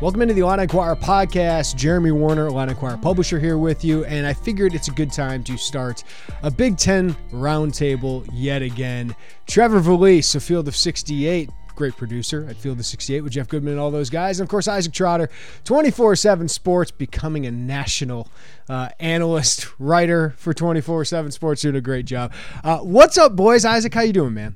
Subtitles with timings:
[0.00, 1.74] Welcome into the Illini Inquirer podcast.
[1.74, 4.04] Jeremy Werner, Illini Inquirer publisher, here with you.
[4.04, 6.04] And I figured it's a good time to start
[6.44, 9.16] a Big Ten roundtable yet again.
[9.48, 13.72] Trevor Valise, a field of 68, great producer at Field of 68 with Jeff Goodman
[13.72, 14.38] and all those guys.
[14.38, 15.30] And of course, Isaac Trotter,
[15.64, 18.28] 24 7 Sports, becoming a national
[18.68, 22.32] uh, analyst, writer for 24 7 Sports, doing a great job.
[22.62, 23.64] Uh, what's up, boys?
[23.64, 24.54] Isaac, how you doing, man?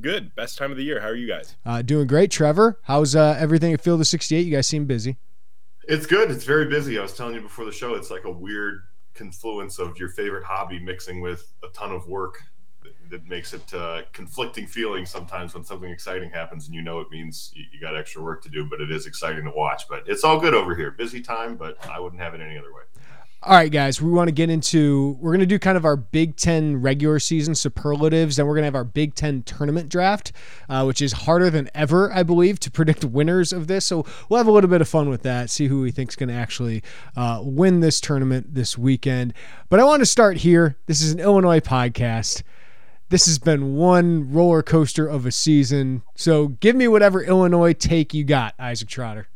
[0.00, 0.34] Good.
[0.34, 1.00] Best time of the year.
[1.00, 1.56] How are you guys?
[1.64, 2.30] Uh, doing great.
[2.30, 4.46] Trevor, how's uh, everything at Field of 68?
[4.46, 5.16] You guys seem busy.
[5.84, 6.30] It's good.
[6.30, 6.98] It's very busy.
[6.98, 8.82] I was telling you before the show, it's like a weird
[9.14, 12.42] confluence of your favorite hobby mixing with a ton of work
[12.82, 17.00] that, that makes it uh, conflicting feelings sometimes when something exciting happens and you know
[17.00, 19.88] it means you, you got extra work to do, but it is exciting to watch.
[19.88, 20.90] But it's all good over here.
[20.90, 22.82] Busy time, but I wouldn't have it any other way.
[23.40, 25.16] All right, guys, we want to get into.
[25.20, 28.62] We're going to do kind of our Big Ten regular season superlatives, and we're going
[28.62, 30.32] to have our Big Ten tournament draft,
[30.68, 33.86] uh, which is harder than ever, I believe, to predict winners of this.
[33.86, 36.16] So we'll have a little bit of fun with that, see who we think is
[36.16, 36.82] going to actually
[37.14, 39.34] uh, win this tournament this weekend.
[39.68, 40.76] But I want to start here.
[40.86, 42.42] This is an Illinois podcast.
[43.08, 46.02] This has been one roller coaster of a season.
[46.16, 49.28] So give me whatever Illinois take you got, Isaac Trotter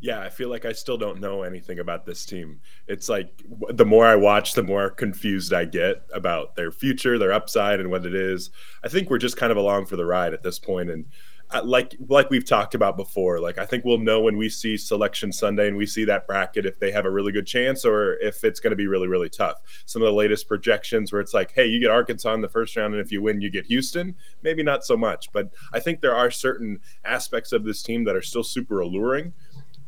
[0.00, 2.60] yeah, I feel like I still don't know anything about this team.
[2.88, 7.32] It's like the more I watch, the more confused I get about their future, their
[7.32, 8.50] upside, and what it is.
[8.82, 10.90] I think we're just kind of along for the ride at this point.
[10.90, 11.06] and
[11.52, 14.76] uh, like like we've talked about before, like I think we'll know when we see
[14.76, 18.14] Selection Sunday and we see that bracket if they have a really good chance or
[18.20, 19.56] if it's going to be really really tough.
[19.84, 22.76] Some of the latest projections where it's like, hey, you get Arkansas in the first
[22.76, 24.14] round, and if you win, you get Houston.
[24.42, 28.16] Maybe not so much, but I think there are certain aspects of this team that
[28.16, 29.32] are still super alluring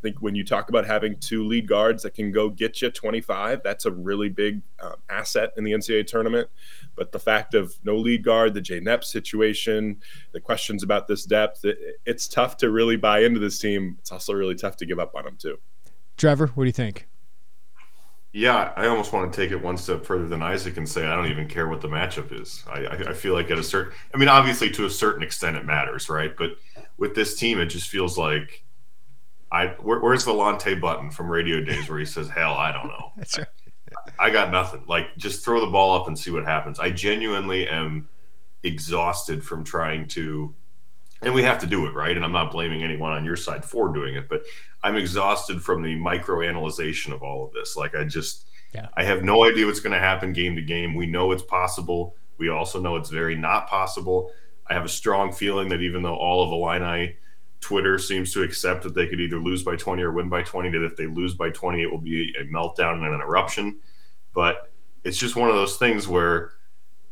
[0.03, 3.63] think when you talk about having two lead guards that can go get you 25,
[3.63, 6.49] that's a really big um, asset in the NCAA tournament.
[6.97, 10.01] But the fact of no lead guard, the Jayden Epps situation,
[10.33, 13.97] the questions about this depth, it, it's tough to really buy into this team.
[14.01, 15.59] It's also really tough to give up on them too.
[16.19, 17.09] Trevor, what do you think?
[18.35, 21.15] Yeah, I almost want to take it one step further than Isaac and say I
[21.15, 22.65] don't even care what the matchup is.
[22.67, 25.57] I, I, I feel like at a certain, I mean, obviously to a certain extent
[25.57, 26.35] it matters, right?
[26.35, 26.53] But
[26.97, 28.65] with this team, it just feels like
[29.53, 33.13] I where, where's Volante Button from Radio Days where he says, "Hell, I don't know."
[33.17, 33.47] That's right.
[34.19, 34.85] I, I got nothing.
[34.89, 36.81] Like, just throw the ball up and see what happens.
[36.81, 38.09] I genuinely am
[38.63, 40.55] exhausted from trying to,
[41.21, 42.17] and we have to do it right.
[42.17, 44.43] And I'm not blaming anyone on your side for doing it, but
[44.83, 47.77] I'm exhausted from the micro analyzation of all of this.
[47.77, 48.89] Like, I just, yeah.
[48.95, 50.95] I have no idea what's going to happen game to game.
[50.95, 52.17] We know it's possible.
[52.39, 54.31] We also know it's very not possible.
[54.67, 57.17] I have a strong feeling that even though all of Illini
[57.63, 60.71] Twitter seems to accept that they could either lose by 20 or win by 20.
[60.71, 63.79] That if they lose by 20, it will be a meltdown and an eruption.
[64.35, 64.71] But
[65.05, 66.53] it's just one of those things where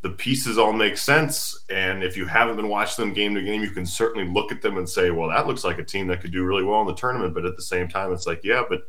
[0.02, 1.64] the pieces all make sense.
[1.70, 4.60] And if you haven't been watching them game to game, you can certainly look at
[4.60, 6.86] them and say, well, that looks like a team that could do really well in
[6.86, 7.32] the tournament.
[7.32, 8.88] But at the same time, it's like, yeah, but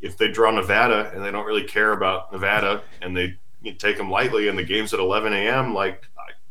[0.00, 3.36] if they draw Nevada and they don't really care about Nevada and they
[3.78, 6.04] take them lightly and the game's at 11 a.m., like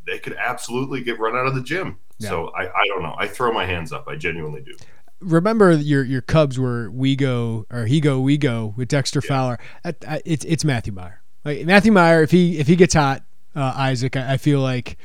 [0.06, 1.97] they could absolutely get run out of the gym.
[2.20, 2.30] Yeah.
[2.30, 3.16] So I, I don't know.
[3.18, 4.08] I throw my hands up.
[4.08, 4.76] I genuinely do.
[5.20, 9.30] remember your your Cubs were we go or he go we go with Dexter yeah.
[9.30, 9.60] Fowler.
[9.84, 11.22] It's it's Matthew Mayer.
[11.44, 13.24] Like Matthew Mayer, if he if he gets hot,
[13.56, 14.98] uh, Isaac, I, I, feel like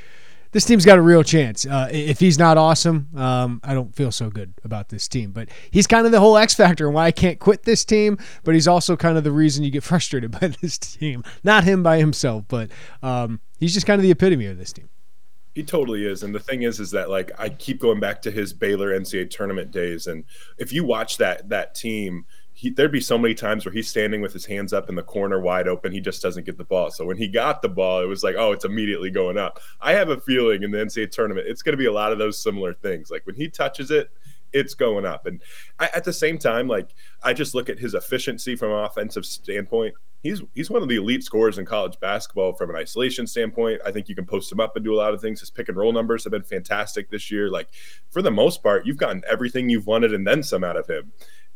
[0.52, 1.66] this team's got a real chance.
[1.66, 5.32] Uh, if he's not awesome, um, I don't feel so good about this team.
[5.32, 8.18] But he's kind of the whole X factor and why I can't quit this team.
[8.42, 11.22] But he's also kind of the reason you get frustrated by this team.
[11.44, 12.70] Not him by himself, but
[13.02, 14.88] um, he's just kind of the epitome of this team.
[15.54, 16.22] He totally is.
[16.22, 19.30] And the thing is, is that like I keep going back to his Baylor NCAA
[19.30, 20.06] tournament days.
[20.06, 20.24] And
[20.58, 24.20] if you watch that that team, he, there'd be so many times where he's standing
[24.20, 25.92] with his hands up in the corner wide open.
[25.92, 26.90] He just doesn't get the ball.
[26.90, 29.60] So when he got the ball, it was like, oh, it's immediately going up.
[29.80, 32.18] I have a feeling in the NCAA tournament, it's going to be a lot of
[32.18, 33.10] those similar things.
[33.10, 34.10] Like when he touches it,
[34.52, 35.26] it's going up.
[35.26, 35.40] And
[35.78, 36.90] I, at the same time, like
[37.22, 40.96] I just look at his efficiency from an offensive standpoint he's he's one of the
[40.96, 43.80] elite scorers in college basketball from an isolation standpoint.
[43.84, 45.40] I think you can post him up and do a lot of things.
[45.40, 47.50] His pick and roll numbers have been fantastic this year.
[47.50, 47.68] Like
[48.10, 51.12] for the most part, you've gotten everything you've wanted and then some out of him.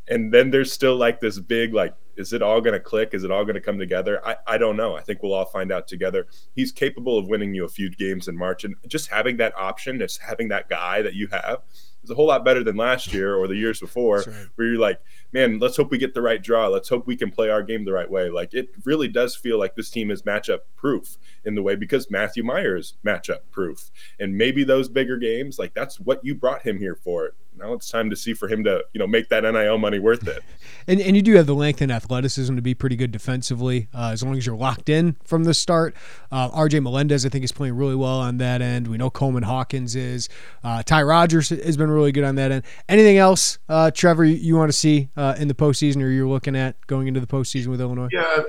[0.07, 3.11] And then there's still like this big like is it all going to click?
[3.13, 4.25] Is it all going to come together?
[4.25, 4.95] I, I don't know.
[4.95, 6.29] I think we'll all find out together.
[6.55, 8.63] He's capable of winning you a few games in March.
[8.63, 11.63] And just having that option, just having that guy that you have
[12.05, 14.47] is a whole lot better than last year or the years before, right.
[14.55, 15.01] where you're like,
[15.33, 16.69] man, let's hope we get the right draw.
[16.69, 18.31] Let's hope we can play our game the right way.
[18.31, 22.11] Like it really does feel like this team is matchup proof in the way because
[22.11, 23.91] Matthew Mayer's matchup proof.
[24.21, 27.35] And maybe those bigger games, like that's what you brought him here for.
[27.57, 30.27] Now it's time to see for him to, you know, make that NIL money worth
[30.27, 30.43] it.
[30.89, 34.11] and and you do have the length and athleticism to be pretty good defensively, uh,
[34.13, 35.95] as long as you're locked in from the start.
[36.33, 38.89] Uh, RJ Melendez, I think, is playing really well on that end.
[38.89, 40.29] We know Coleman Hawkins is.
[40.63, 42.65] Uh, Ty Rodgers has been really good on that end.
[42.89, 46.29] Anything else, uh, Trevor, you, you want to see uh, in the postseason or you're
[46.29, 48.09] looking at going into the postseason with Illinois?
[48.13, 48.43] Yeah,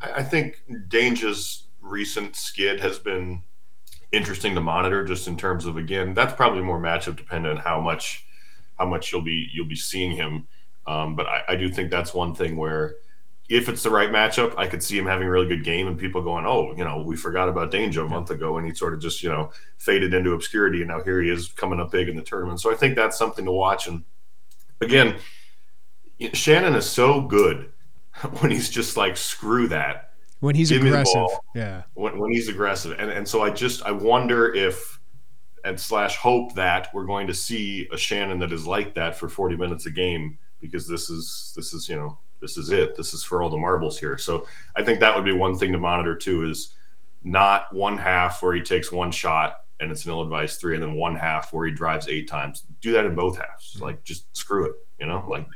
[0.00, 3.42] I think Dainja's recent skid has been
[4.12, 8.26] interesting to monitor just in terms of again that's probably more matchup dependent how much
[8.78, 10.48] how much you'll be you'll be seeing him.
[10.86, 12.96] Um, but I, I, do think that's one thing where
[13.50, 15.98] if it's the right matchup i could see him having a really good game and
[15.98, 18.94] people going oh you know we forgot about Dainja a month ago and he sort
[18.94, 22.08] of just you know faded into obscurity and now here he is coming up big
[22.08, 22.60] in the tournament.
[22.60, 23.86] So i think that's something to watch.
[23.86, 24.04] And
[24.80, 25.18] again
[26.32, 27.70] Shannon is so good
[28.40, 30.09] when he's just like screw that.
[30.40, 31.82] When he's Give aggressive, yeah.
[31.94, 34.98] When, when he's aggressive, and and so I just I wonder if
[35.64, 39.28] and slash hope that we're going to see a Shannon that is like that for
[39.28, 42.96] 40 minutes a game because this is this is you know this is it.
[42.96, 44.16] This is for all the marbles here.
[44.16, 46.74] So I think that would be one thing to monitor too is
[47.22, 50.82] not one half where he takes one shot and it's an ill advised three and
[50.82, 52.64] then one half where he drives eight times.
[52.80, 53.74] Do that in both halves.
[53.74, 53.84] Mm-hmm.
[53.84, 55.24] like just screw it you know?
[55.28, 55.46] Like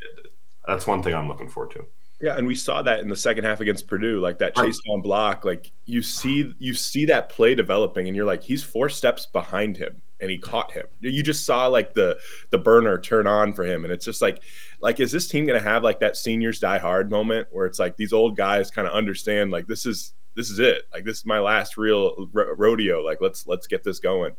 [0.67, 1.87] that's one thing I'm looking forward to.
[2.21, 5.03] Yeah, and we saw that in the second half against Purdue, like that chase down
[5.03, 5.45] block.
[5.45, 9.77] Like you see, you see that play developing, and you're like, he's four steps behind
[9.77, 10.87] him, and he caught him.
[11.01, 12.17] You just saw like the
[12.51, 14.43] the burner turn on for him, and it's just like,
[14.81, 17.97] like is this team gonna have like that seniors die hard moment where it's like
[17.97, 21.27] these old guys kind of understand like this is this is it like this is
[21.27, 24.35] my last real rodeo like let's let's get this going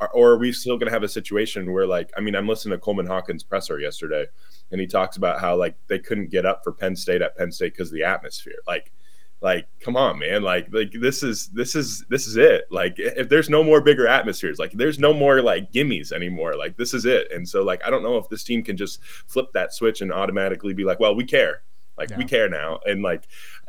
[0.00, 2.48] or, or are we still going to have a situation where like i mean i'm
[2.48, 4.26] listening to coleman hawkins presser yesterday
[4.70, 7.52] and he talks about how like they couldn't get up for penn state at penn
[7.52, 8.58] state because of the atmosphere.
[8.66, 8.92] Like
[9.40, 10.42] like come on man.
[10.42, 12.66] Like like this is this is this is it.
[12.70, 16.56] Like if there's no more bigger atmospheres like there's no more like gimmies anymore.
[16.56, 17.32] Like this is it.
[17.32, 20.12] And so like i don't know if this team can just flip that switch and
[20.12, 21.62] automatically be like well we care
[21.96, 22.18] like yeah.
[22.18, 23.22] we care now, and like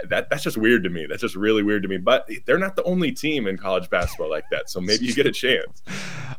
[0.10, 1.06] that that's just weird to me.
[1.08, 1.98] That's just really weird to me.
[1.98, 4.70] But they're not the only team in college basketball like that.
[4.70, 5.82] So maybe you get a chance.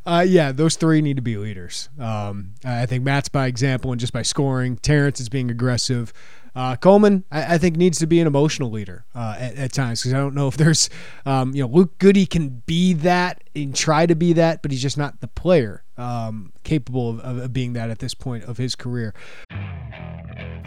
[0.05, 1.89] Uh, yeah, those three need to be leaders.
[1.97, 4.77] Um, I think Matt's by example and just by scoring.
[4.79, 6.13] Terrence is being aggressive.
[6.55, 10.01] Uh, Coleman, I, I, think, needs to be an emotional leader uh, at, at, times
[10.01, 10.91] because I don't know if there's,
[11.25, 14.83] um, you know, Luke Goode can be that and try to be that, but he's
[14.83, 18.75] just not the player um, capable of, of being that at this point of his
[18.75, 19.15] career.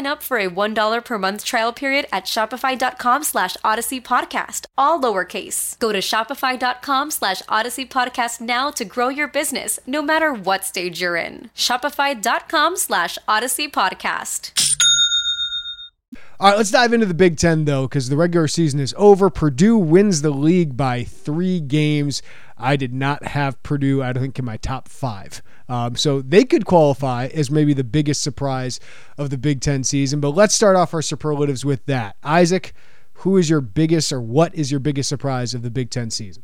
[0.00, 5.78] up for a $1 per month trial period at shopify.com slash odyssey podcast, all lowercase.
[5.78, 11.00] Go to shopify.com slash odyssey podcast now to grow your business, no matter what stage
[11.00, 11.50] you're in.
[11.54, 14.52] Shopify.com slash odyssey podcast.
[16.40, 19.30] All right, let's dive into the Big Ten, though, because the regular season is over.
[19.30, 22.20] Purdue wins the league by three games.
[22.58, 25.42] I did not have Purdue, I don't think, in my top five.
[25.72, 28.78] Um, so they could qualify as maybe the biggest surprise
[29.16, 30.20] of the Big Ten season.
[30.20, 32.16] But let's start off our superlatives with that.
[32.22, 32.74] Isaac,
[33.14, 36.42] who is your biggest or what is your biggest surprise of the Big Ten season?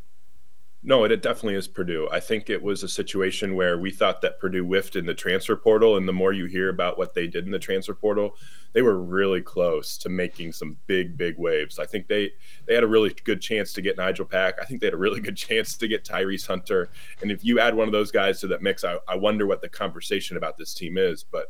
[0.80, 2.08] No, it, definitely is Purdue.
[2.12, 5.56] I think it was a situation where we thought that Purdue whiffed in the transfer
[5.56, 8.36] portal, and the more you hear about what they did in the transfer portal,
[8.74, 11.80] they were really close to making some big, big waves.
[11.80, 12.30] I think they
[12.66, 14.54] they had a really good chance to get Nigel Pack.
[14.62, 16.90] I think they had a really good chance to get Tyrese Hunter.
[17.22, 19.60] And if you add one of those guys to that mix, I, I wonder what
[19.60, 21.24] the conversation about this team is.
[21.24, 21.48] But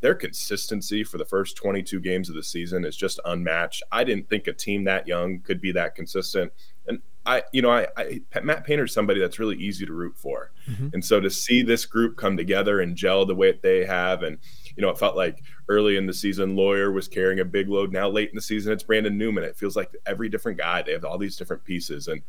[0.00, 3.82] their consistency for the first 22 games of the season is just unmatched.
[3.92, 6.52] I didn't think a team that young could be that consistent.
[6.86, 10.16] And I, you know, I, I Matt Painter is somebody that's really easy to root
[10.16, 10.88] for, mm-hmm.
[10.94, 14.22] and so to see this group come together and gel the way that they have,
[14.22, 14.38] and
[14.74, 17.92] you know, it felt like early in the season, Loyer was carrying a big load.
[17.92, 19.44] Now late in the season, it's Brandon Newman.
[19.44, 20.80] It feels like every different guy.
[20.80, 22.22] They have all these different pieces, and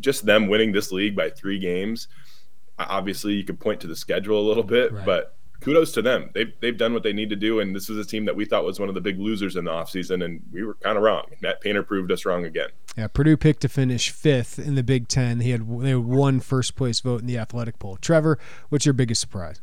[0.00, 2.08] just them winning this league by three games.
[2.78, 5.04] Obviously, you could point to the schedule a little bit, right.
[5.04, 6.30] but kudos to them.
[6.34, 7.60] They've, they've done what they need to do.
[7.60, 9.64] And this is a team that we thought was one of the big losers in
[9.64, 11.26] the offseason, and we were kind of wrong.
[11.40, 12.68] Matt Painter proved us wrong again.
[12.96, 15.40] Yeah, Purdue picked to finish fifth in the Big Ten.
[15.40, 17.96] He had they had one first place vote in the athletic poll.
[17.96, 18.38] Trevor,
[18.68, 19.60] what's your biggest surprise?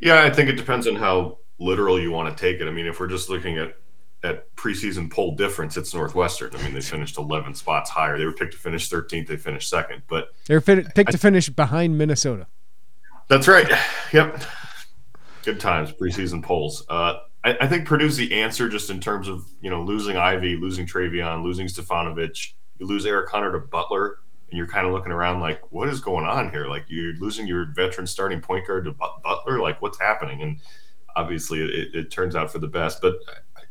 [0.00, 2.68] Yeah, I think it depends on how literal you want to take it.
[2.68, 3.76] I mean, if we're just looking at
[4.24, 6.54] at preseason poll difference, it's Northwestern.
[6.56, 8.18] I mean, they finished 11 spots higher.
[8.18, 9.28] They were picked to finish 13th.
[9.28, 12.48] They finished second, but they were picked I, to finish behind Minnesota.
[13.28, 13.70] That's right.
[14.12, 14.42] Yep
[15.48, 16.84] good times preseason polls.
[16.90, 20.56] Uh, I, I, think Purdue's the answer just in terms of you know losing Ivey,
[20.56, 22.52] losing Trevion, losing Stefanovic.
[22.78, 24.18] You lose Eric Hunter to Butler,
[24.50, 26.66] and you're kind of looking around like, what is going on here?
[26.66, 29.60] Like you're losing your veteran starting point guard to Butler.
[29.60, 30.42] Like what's happening?
[30.42, 30.60] And
[31.16, 33.00] obviously, it, it turns out for the best.
[33.00, 33.14] But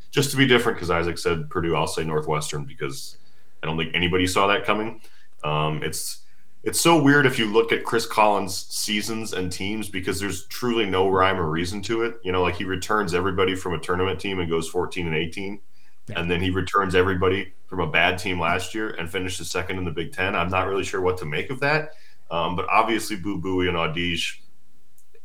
[0.09, 3.17] just to be different, because Isaac said Purdue, I'll say Northwestern because
[3.61, 4.99] I don't think anybody saw that coming.
[5.43, 6.23] Um, it's
[6.67, 10.85] it's so weird if you look at Chris Collins' seasons and teams because there's truly
[10.85, 12.15] no rhyme or reason to it.
[12.25, 15.61] You know, like he returns everybody from a tournament team and goes 14 and 18,
[16.09, 16.19] yeah.
[16.19, 19.85] and then he returns everybody from a bad team last year and finishes second in
[19.85, 20.35] the Big Ten.
[20.35, 21.91] I'm not really sure what to make of that,
[22.29, 24.39] um, but obviously Boo Buie and Audige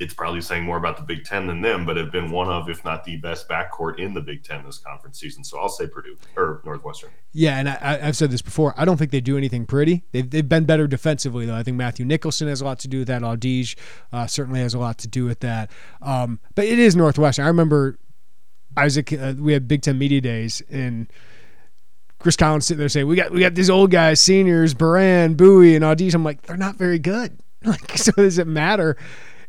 [0.02, 2.68] it's probably saying more about the Big Ten than them, but have been one of,
[2.68, 5.44] if not the best backcourt in the Big Ten this conference season.
[5.44, 7.10] So I'll say Purdue or Northwestern.
[7.32, 8.74] Yeah, and I, have said this before.
[8.76, 10.04] I don't think they do anything pretty.
[10.10, 11.54] They've, they've been better defensively, though.
[11.54, 13.22] I think Matthew Nicholson has a lot to do with that.
[13.22, 13.76] Audige
[14.12, 15.70] uh, certainly has a lot to do with that.
[16.02, 17.44] Um, but it is Northwestern.
[17.44, 17.96] I remember
[18.76, 19.12] Isaac.
[19.12, 21.10] Uh, we had Big Ten media days and.
[22.18, 25.74] Chris Collins sitting there saying, "We got we got these old guys, seniors, Beran, Buie,
[25.74, 27.36] and Audige." I'm like, they're not very good.
[27.64, 28.96] Like, so does it matter?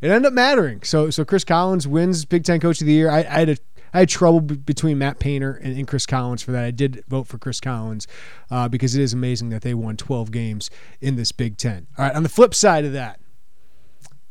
[0.04, 0.82] It ended up mattering.
[0.82, 3.10] So so Chris Collins wins Big Ten Coach of the Year.
[3.10, 3.56] I, I had a
[3.94, 6.64] I had trouble b- between Matt Painter and, and, Chris Collins for that.
[6.64, 8.08] I did vote for Chris Collins
[8.50, 10.68] uh, because it is amazing that they won 12 games
[11.00, 11.86] in this Big Ten.
[11.96, 13.20] All right, on the flip side of that,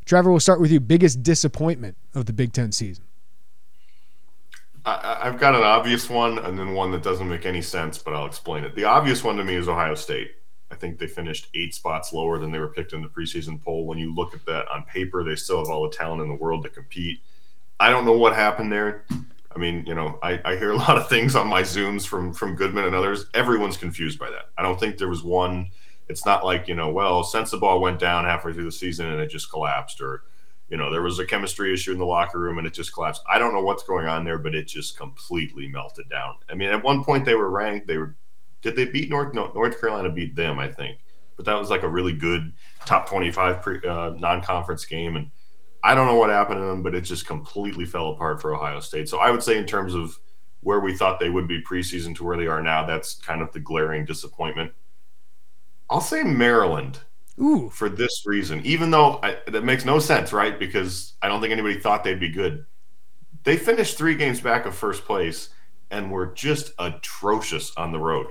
[0.04, 0.80] Trevor, we'll start with you.
[0.80, 3.04] Biggest disappointment of the Big Ten season?
[4.84, 8.14] I, I've got an obvious one and then one that doesn't make any sense, but
[8.14, 8.76] I'll explain it.
[8.76, 10.32] The obvious one to me is Ohio State.
[10.74, 13.86] I think they finished eight spots lower than they were picked in the preseason poll.
[13.86, 16.34] When you look at that on paper, they still have all the talent in the
[16.34, 17.20] world to compete.
[17.78, 19.04] I don't know what happened there.
[19.54, 22.34] I mean, you know, I, I hear a lot of things on my Zooms from
[22.34, 23.26] from Goodman and others.
[23.34, 24.50] Everyone's confused by that.
[24.58, 25.70] I don't think there was one.
[26.08, 29.28] It's not like you know, well, Sensabaugh went down halfway through the season and it
[29.28, 30.24] just collapsed, or
[30.70, 33.22] You know, there was a chemistry issue in the locker room and it just collapsed.
[33.32, 36.34] I don't know what's going on there, but it just completely melted down.
[36.50, 37.86] I mean, at one point they were ranked.
[37.86, 38.16] They were,
[38.64, 39.34] did they beat North?
[39.34, 40.98] No, North Carolina beat them, I think.
[41.36, 42.52] But that was like a really good
[42.86, 45.16] top 25 pre, uh, non conference game.
[45.16, 45.30] And
[45.84, 48.80] I don't know what happened to them, but it just completely fell apart for Ohio
[48.80, 49.08] State.
[49.08, 50.18] So I would say, in terms of
[50.60, 53.52] where we thought they would be preseason to where they are now, that's kind of
[53.52, 54.72] the glaring disappointment.
[55.90, 57.00] I'll say Maryland
[57.38, 57.68] Ooh.
[57.68, 60.58] for this reason, even though I, that makes no sense, right?
[60.58, 62.64] Because I don't think anybody thought they'd be good.
[63.42, 65.50] They finished three games back of first place
[65.90, 68.28] and were just atrocious on the road.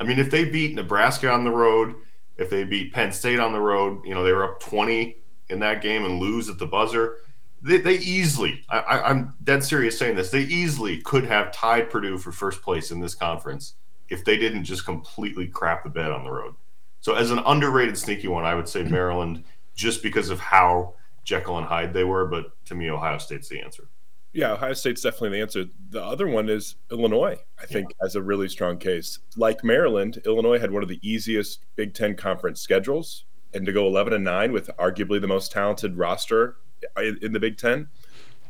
[0.00, 1.94] I mean, if they beat Nebraska on the road,
[2.38, 5.16] if they beat Penn State on the road, you know, they were up 20
[5.50, 7.18] in that game and lose at the buzzer.
[7.60, 12.16] They, they easily, I, am dead serious saying this, they easily could have tied Purdue
[12.16, 13.74] for first place in this conference
[14.08, 16.54] if they didn't just completely crap the bed on the road.
[17.02, 21.58] So, as an underrated sneaky one, I would say Maryland just because of how Jekyll
[21.58, 22.26] and Hyde they were.
[22.26, 23.88] But to me, Ohio State's the answer.
[24.32, 25.64] Yeah, Ohio State's definitely the answer.
[25.88, 28.04] The other one is Illinois, I think, yeah.
[28.04, 29.18] has a really strong case.
[29.36, 33.24] Like Maryland, Illinois had one of the easiest Big Ten conference schedules.
[33.52, 36.56] And to go 11 and 9 with arguably the most talented roster
[36.96, 37.88] in, in the Big Ten,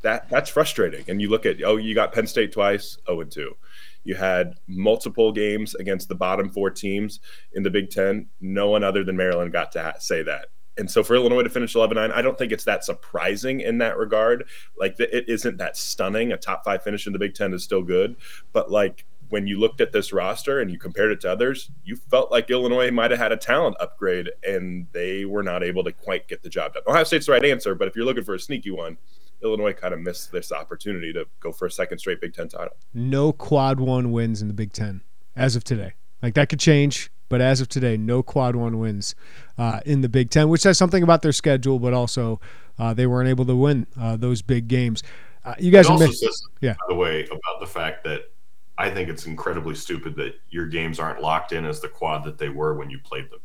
[0.02, 1.04] that that's frustrating.
[1.08, 3.56] And you look at, oh, you got Penn State twice, 0 and 2.
[4.04, 7.20] You had multiple games against the bottom four teams
[7.52, 8.28] in the Big Ten.
[8.40, 10.46] No one other than Maryland got to ha- say that.
[10.78, 13.78] And so for Illinois to finish 11 9, I don't think it's that surprising in
[13.78, 14.44] that regard.
[14.78, 16.32] Like, the, it isn't that stunning.
[16.32, 18.16] A top five finish in the Big Ten is still good.
[18.52, 21.96] But, like, when you looked at this roster and you compared it to others, you
[21.96, 25.92] felt like Illinois might have had a talent upgrade and they were not able to
[25.92, 26.82] quite get the job done.
[26.86, 28.98] Ohio State's the right answer, but if you're looking for a sneaky one,
[29.42, 32.76] Illinois kind of missed this opportunity to go for a second straight Big Ten title.
[32.92, 35.00] No quad one wins in the Big Ten
[35.36, 35.94] as of today.
[36.22, 39.14] Like that could change, but as of today, no quad one wins
[39.56, 42.40] uh, in the Big Ten, which says something about their schedule, but also
[42.78, 45.02] uh, they weren't able to win uh, those big games.
[45.44, 46.72] Uh, you guys it also missed, says, yeah.
[46.74, 48.30] by the way, about the fact that
[48.76, 52.36] I think it's incredibly stupid that your games aren't locked in as the quad that
[52.36, 53.40] they were when you played them.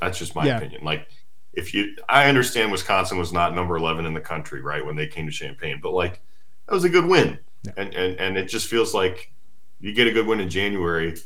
[0.00, 0.58] That's just my yeah.
[0.58, 0.84] opinion.
[0.84, 1.08] Like
[1.52, 5.06] if you I understand Wisconsin was not number 11 in the country, right, when they
[5.06, 6.20] came to Champaign, but like
[6.68, 7.38] that was a good win.
[7.64, 7.72] Yeah.
[7.76, 9.32] And and and it just feels like
[9.80, 11.16] you get a good win in January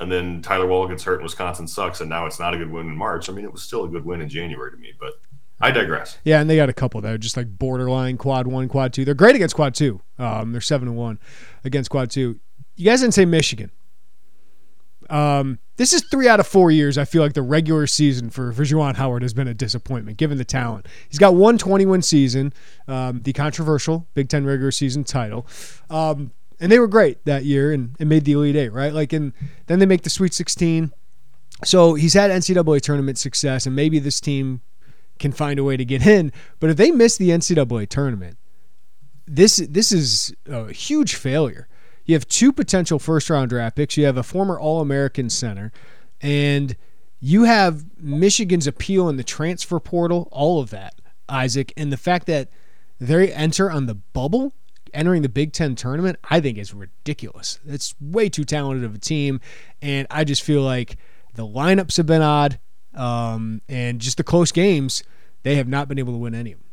[0.00, 2.70] and then Tyler Wahl gets hurt and Wisconsin sucks and now it's not a good
[2.70, 3.28] win in March.
[3.28, 5.20] I mean, it was still a good win in January to me, but
[5.60, 6.18] I digress.
[6.24, 9.04] Yeah, and they got a couple that are just like borderline quad one, quad two.
[9.04, 10.00] They're great against quad two.
[10.18, 11.18] Um, they're seven and one
[11.64, 12.40] against quad two.
[12.76, 13.70] You guys didn't say Michigan.
[15.10, 16.96] Um, this is three out of four years.
[16.96, 20.38] I feel like the regular season for, for Juwan Howard has been a disappointment given
[20.38, 20.86] the talent.
[21.08, 22.52] He's got one 21 season,
[22.86, 25.46] um, the controversial Big Ten regular season title.
[25.90, 28.92] Um, and they were great that year and, and made the Elite Eight, right?
[28.92, 29.32] Like, and
[29.66, 30.92] then they make the Sweet 16.
[31.64, 34.60] So he's had NCAA tournament success, and maybe this team
[35.18, 36.32] can find a way to get in.
[36.58, 38.38] But if they miss the NCAA tournament,
[39.26, 41.68] this this is a huge failure
[42.10, 43.96] you have two potential first round draft picks.
[43.96, 45.70] You have a former All American center,
[46.20, 46.76] and
[47.20, 50.94] you have Michigan's appeal in the transfer portal, all of that,
[51.28, 51.72] Isaac.
[51.76, 52.48] And the fact that
[52.98, 54.54] they enter on the bubble,
[54.94, 57.60] entering the Big Ten tournament, I think is ridiculous.
[57.66, 59.40] It's way too talented of a team.
[59.82, 60.96] And I just feel like
[61.34, 62.58] the lineups have been odd.
[62.94, 65.04] Um, and just the close games,
[65.42, 66.70] they have not been able to win any of them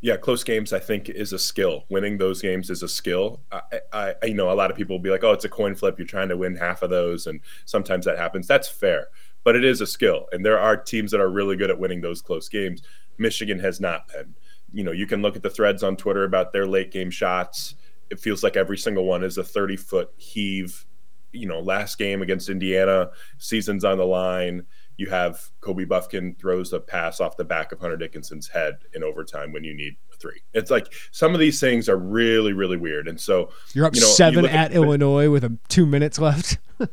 [0.00, 1.84] yeah, close games I think is a skill.
[1.88, 3.40] Winning those games is a skill.
[3.50, 5.74] I, I, you know a lot of people will be like, oh, it's a coin
[5.74, 5.98] flip.
[5.98, 8.46] You're trying to win half of those, and sometimes that happens.
[8.46, 9.08] That's fair,
[9.42, 12.00] but it is a skill, and there are teams that are really good at winning
[12.00, 12.82] those close games.
[13.18, 14.36] Michigan has not been.
[14.72, 17.74] You know, you can look at the threads on Twitter about their late game shots.
[18.10, 20.84] It feels like every single one is a 30 foot heave.
[21.32, 24.66] You know, last game against Indiana, season's on the line
[24.98, 29.04] you have Kobe Bufkin throws a pass off the back of Hunter Dickinson's head in
[29.04, 30.42] overtime when you need a three.
[30.52, 33.06] It's like some of these things are really, really weird.
[33.06, 36.18] And so you're up you know, seven you at, at Illinois with a, two minutes
[36.18, 36.58] left.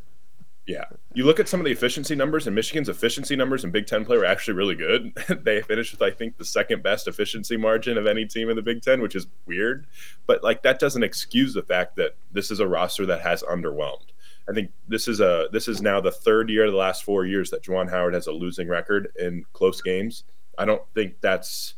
[0.67, 0.85] yeah.
[1.13, 4.03] You look at some of the efficiency numbers, and Michigan's efficiency numbers in Big Ten
[4.03, 5.13] play were actually really good.
[5.43, 8.61] they finished with, I think, the second best efficiency margin of any team in the
[8.61, 9.85] Big Ten, which is weird.
[10.25, 14.09] But like that doesn't excuse the fact that this is a roster that has underwhelmed.
[14.49, 17.25] I think this is a this is now the third year of the last four
[17.25, 20.23] years that Juwan Howard has a losing record in close games.
[20.57, 21.73] I don't think that's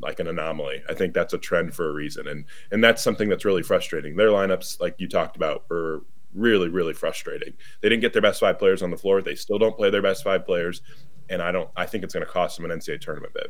[0.00, 0.82] like an anomaly.
[0.88, 4.16] I think that's a trend for a reason, and and that's something that's really frustrating.
[4.16, 6.02] Their lineups, like you talked about, were
[6.34, 7.54] really really frustrating.
[7.80, 9.22] They didn't get their best five players on the floor.
[9.22, 10.82] They still don't play their best five players,
[11.28, 11.68] and I don't.
[11.76, 13.48] I think it's going to cost them an NCAA tournament bid.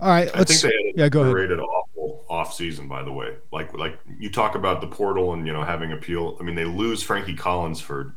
[0.00, 1.58] All right, I think they had yeah, go ahead.
[1.58, 3.34] awful off season, by the way.
[3.52, 6.36] Like like you talk about the portal and you know having appeal.
[6.40, 8.14] I mean, they lose Frankie Collins for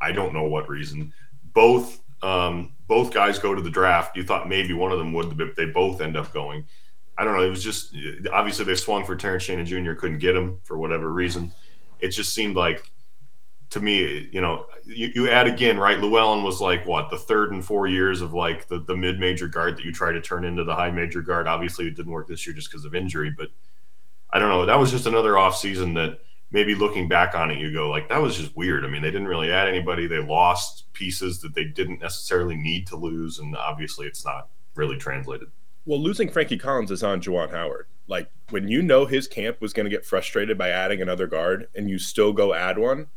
[0.00, 1.12] I don't know what reason.
[1.54, 4.16] Both um, both guys go to the draft.
[4.16, 6.66] You thought maybe one of them would, but they both end up going.
[7.16, 7.42] I don't know.
[7.42, 7.96] It was just
[8.32, 9.94] obviously they swung for Terrence Shannon Jr.
[9.94, 11.52] couldn't get him for whatever reason.
[12.00, 12.90] It just seemed like
[13.70, 15.98] to me, you know, you, you add again, right?
[15.98, 19.46] Llewellyn was like what the third and four years of like the, the mid major
[19.46, 21.46] guard that you try to turn into the high major guard.
[21.46, 23.48] Obviously, it didn't work this year just because of injury, but
[24.30, 24.64] I don't know.
[24.64, 28.08] That was just another off season that maybe looking back on it, you go like
[28.08, 28.84] that was just weird.
[28.84, 30.06] I mean, they didn't really add anybody.
[30.06, 34.96] They lost pieces that they didn't necessarily need to lose, and obviously, it's not really
[34.96, 35.48] translated.
[35.84, 37.86] Well, losing Frankie Collins is on Juwan Howard.
[38.08, 41.68] Like when you know his camp was going to get frustrated by adding another guard,
[41.76, 43.08] and you still go add one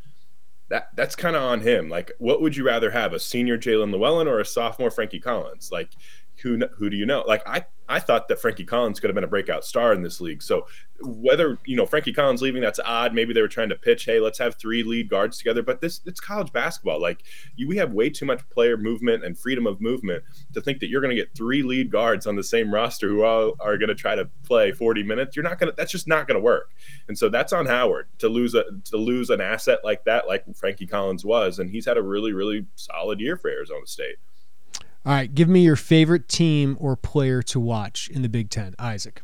[0.71, 1.89] that that's kind of on him.
[1.89, 5.69] Like, what would you rather have, a senior Jaelin Llewellyn or a sophomore Frankie Collins?
[5.71, 5.89] Like,
[6.41, 7.23] who who do you know?
[7.27, 10.21] Like I I thought that Frankie Collins could have been a breakout star in this
[10.21, 10.41] league.
[10.41, 10.65] So
[11.01, 13.13] whether you know Frankie Collins leaving, that's odd.
[13.13, 15.61] Maybe they were trying to pitch, hey, let's have three lead guards together.
[15.61, 17.01] But this it's college basketball.
[17.01, 17.23] Like
[17.57, 20.23] you, we have way too much player movement and freedom of movement
[20.53, 23.23] to think that you're going to get three lead guards on the same roster who
[23.23, 25.35] all are going to try to play 40 minutes.
[25.35, 25.75] You're not going to.
[25.75, 26.71] That's just not going to work.
[27.09, 30.45] And so that's on Howard to lose a to lose an asset like that, like
[30.55, 34.15] Frankie Collins was, and he's had a really really solid year for Arizona State.
[35.03, 38.75] All right, give me your favorite team or player to watch in the Big Ten,
[38.77, 39.23] Isaac.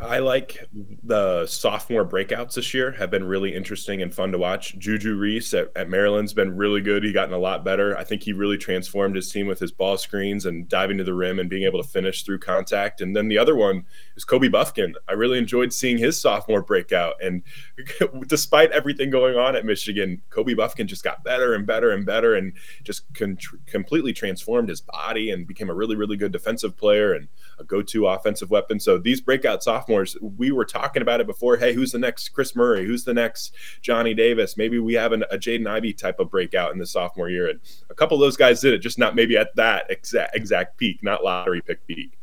[0.00, 0.68] I like
[1.04, 4.76] the sophomore breakouts this year have been really interesting and fun to watch.
[4.76, 7.04] Juju Reese at, at, Maryland's been really good.
[7.04, 7.96] He gotten a lot better.
[7.96, 11.14] I think he really transformed his team with his ball screens and diving to the
[11.14, 13.02] rim and being able to finish through contact.
[13.02, 13.84] And then the other one
[14.16, 14.94] is Kobe Bufkin.
[15.08, 17.14] I really enjoyed seeing his sophomore breakout.
[17.22, 17.44] And
[18.26, 22.34] despite everything going on at Michigan, Kobe Bufkin just got better and better and better
[22.34, 22.52] and
[22.82, 27.28] just con- completely transformed his body and became a really, really good defensive player and
[27.60, 28.80] a go-to offensive weapon.
[28.80, 31.56] So these breakout sophomores, we were talking about it before.
[31.56, 32.86] Hey, who's the next Chris Murray?
[32.86, 34.56] Who's the next Johnny Davis?
[34.56, 37.48] Maybe we have an, a Jaden Ivey type of breakout in the sophomore year.
[37.48, 40.78] And a couple of those guys did it, just not maybe at that exact exact
[40.78, 42.18] peak, not lottery pick peak.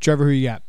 [0.00, 0.62] Trevor, who you got?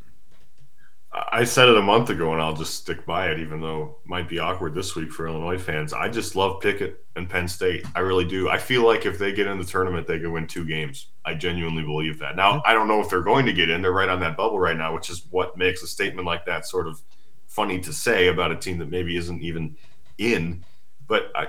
[1.32, 4.10] I said it a month ago, and I'll just stick by it, even though it
[4.10, 5.93] might be awkward this week for Illinois fans.
[5.93, 7.86] I just love Pickett and Penn State.
[7.95, 8.49] I really do.
[8.49, 11.08] I feel like if they get in the tournament, they could win two games.
[11.23, 12.36] I genuinely believe that.
[12.36, 13.82] Now, I don't know if they're going to get in.
[13.82, 16.65] They're right on that bubble right now, which is what makes a statement like that
[16.65, 17.01] sort of
[17.47, 19.78] funny to say about a team that maybe isn't even
[20.17, 20.65] in.
[21.08, 21.47] But I,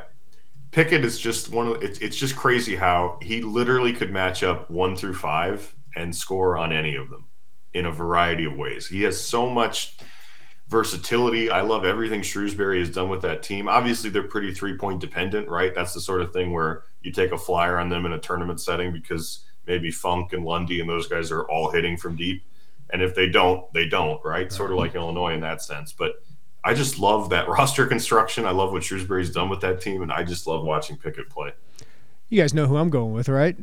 [0.70, 4.70] Pickett is just one of it's, it's just crazy how he literally could match up
[4.70, 7.24] one through five and score on any of them
[7.76, 8.86] in a variety of ways.
[8.86, 9.96] He has so much
[10.68, 11.50] versatility.
[11.50, 13.68] I love everything Shrewsberry has done with that team.
[13.68, 15.74] Obviously, they're pretty three point dependent, right?
[15.74, 18.60] That's the sort of thing where you take a flyer on them in a tournament
[18.60, 22.42] setting because maybe Funk and Lundy and those guys are all hitting from deep.
[22.90, 24.50] And if they don't, they don't, right?
[24.50, 25.92] Sort of like Illinois in that sense.
[25.92, 26.22] But
[26.64, 28.46] I just love that roster construction.
[28.46, 31.52] I love what Shrewsberry's done with that team, and I just love watching Pickett play.
[32.28, 33.56] You guys know who I'm going with, right?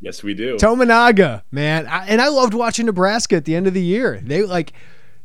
[0.00, 0.56] Yes, we do.
[0.56, 4.20] Tominaga, man, I, and I loved watching Nebraska at the end of the year.
[4.22, 4.72] They like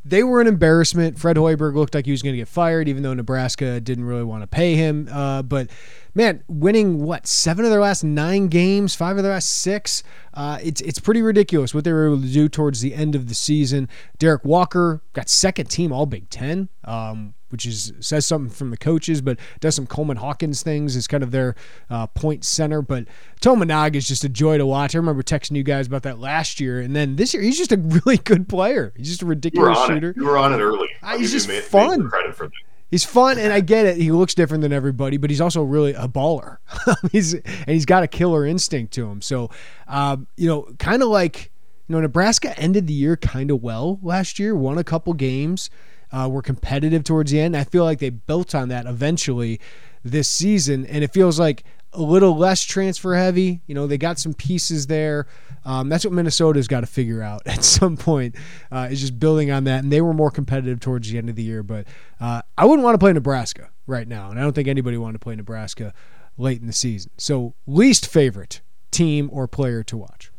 [0.06, 1.18] they were an embarrassment.
[1.18, 4.24] Fred Hoiberg looked like he was going to get fired, even though Nebraska didn't really
[4.24, 5.10] want to pay him.
[5.12, 5.70] Uh, but
[6.14, 10.04] man, winning what seven of their last nine games, five of their last six.
[10.34, 13.28] Uh, it's it's pretty ridiculous what they were able to do towards the end of
[13.28, 13.90] the season.
[14.20, 16.70] Derrick Walker got second team All Big Ten.
[16.84, 21.08] Um, which is says something from the coaches, but does some Coleman Hawkins things as
[21.08, 21.56] kind of their
[21.90, 22.82] uh, point center.
[22.82, 23.06] But
[23.42, 24.94] Tominaga is just a joy to watch.
[24.94, 27.72] I remember texting you guys about that last year, and then this year he's just
[27.72, 28.92] a really good player.
[28.98, 30.10] He's just a ridiculous you shooter.
[30.10, 30.18] It.
[30.18, 30.90] You were on it early.
[31.02, 32.10] Uh, he's just fun.
[32.10, 32.54] credit for that.
[32.92, 33.96] He's fun, and I get it.
[33.96, 36.58] He looks different than everybody, but he's also really a baller.
[37.14, 39.22] he's and he's got a killer instinct to him.
[39.22, 39.50] So,
[39.88, 41.54] um, you know, kind of like
[41.88, 45.70] you know, Nebraska ended the year kind of well last year, won a couple games
[46.16, 47.58] uh, were competitive towards the end.
[47.58, 49.60] I feel like they built on that eventually
[50.04, 53.62] this season, and it feels like a little less transfer heavy.
[53.68, 55.28] You know, they got some pieces there.
[55.66, 58.36] Um, that's what Minnesota's got to figure out at some point.
[58.72, 61.36] Uh, is just building on that, and they were more competitive towards the end of
[61.36, 61.64] the year.
[61.64, 61.88] But
[62.22, 65.14] uh, I wouldn't want to play Nebraska right now, and I don't think anybody wanted
[65.14, 65.94] to play Nebraska
[66.38, 67.12] late in the season.
[67.18, 70.32] So, least favorite team or player to watch,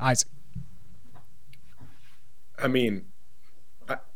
[0.00, 0.28] Isaac.
[2.58, 3.06] I mean,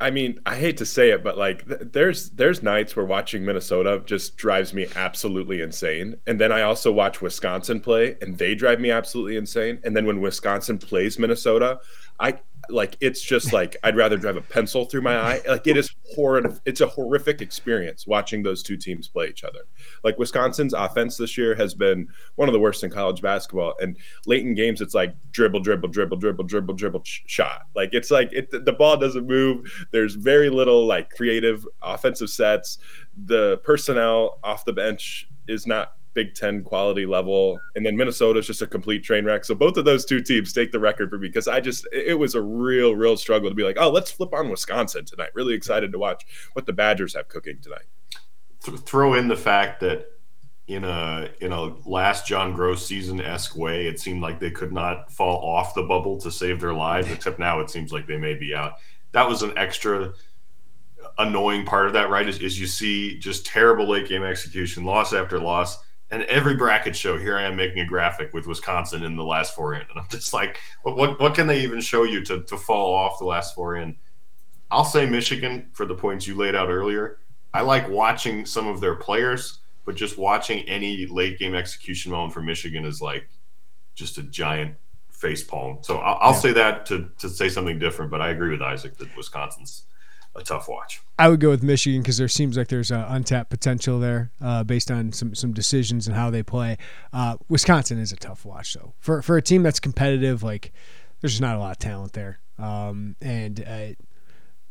[0.01, 3.45] I, mean, I hate to say it, but like, th- there's there's nights where watching
[3.45, 8.55] Minnesota just drives me absolutely insane, and then I also watch Wisconsin play, and they
[8.55, 9.79] drive me absolutely insane.
[9.85, 11.81] And then when Wisconsin plays Minnesota,
[12.21, 15.41] I like it's just like I'd rather drive a pencil through my eye.
[15.49, 16.47] Like it is horrid.
[16.65, 19.61] It's a horrific experience watching those two teams play each other.
[20.05, 23.75] Like Wisconsin's offense this year has been one of the worst in college basketball.
[23.81, 27.63] And late in games, it's like dribble, dribble, dribble, dribble, dribble, dribble, shot.
[27.75, 29.87] Like it's like it, the ball doesn't move.
[29.93, 32.79] There's very little like creative offensive sets.
[33.25, 38.47] The personnel off the bench is not Big Ten quality level, and then Minnesota is
[38.47, 39.45] just a complete train wreck.
[39.45, 42.19] So both of those two teams take the record for me because I just it
[42.19, 45.29] was a real, real struggle to be like, oh, let's flip on Wisconsin tonight.
[45.35, 46.25] Really excited to watch
[46.55, 47.85] what the Badgers have cooking tonight.
[48.87, 50.07] Throw in the fact that
[50.69, 54.73] in a in a last John Groce season esque way, it seemed like they could
[54.73, 57.11] not fall off the bubble to save their lives.
[57.11, 58.77] Except now it seems like they may be out.
[59.13, 60.15] That was an extra
[61.19, 62.27] annoying part of that, right?
[62.27, 65.79] Is, is you see just terrible late game execution, loss after loss
[66.11, 69.55] and every bracket show here I am making a graphic with Wisconsin in the last
[69.55, 72.43] four in, and I'm just like, what what, what can they even show you to
[72.43, 73.97] to fall off the last four in?
[74.71, 77.19] I'll say Michigan for the points you laid out earlier.
[77.55, 82.33] I like watching some of their players, but just watching any late game execution moment
[82.33, 83.29] for Michigan is like
[83.95, 84.75] just a giant
[85.11, 85.79] face palm.
[85.83, 86.41] So I'll, I'll yeah.
[86.41, 89.85] say that to to say something different, but I agree with Isaac that Wisconsin's
[90.37, 91.01] a tough watch.
[91.19, 94.91] I would go with Michigan because there seems like there's untapped potential there uh, based
[94.91, 96.77] on some some decisions and how they play.
[97.13, 100.43] Uh, Wisconsin is a tough watch though for for a team that's competitive.
[100.43, 100.73] Like
[101.21, 103.95] there's just not a lot of talent there, um, and uh,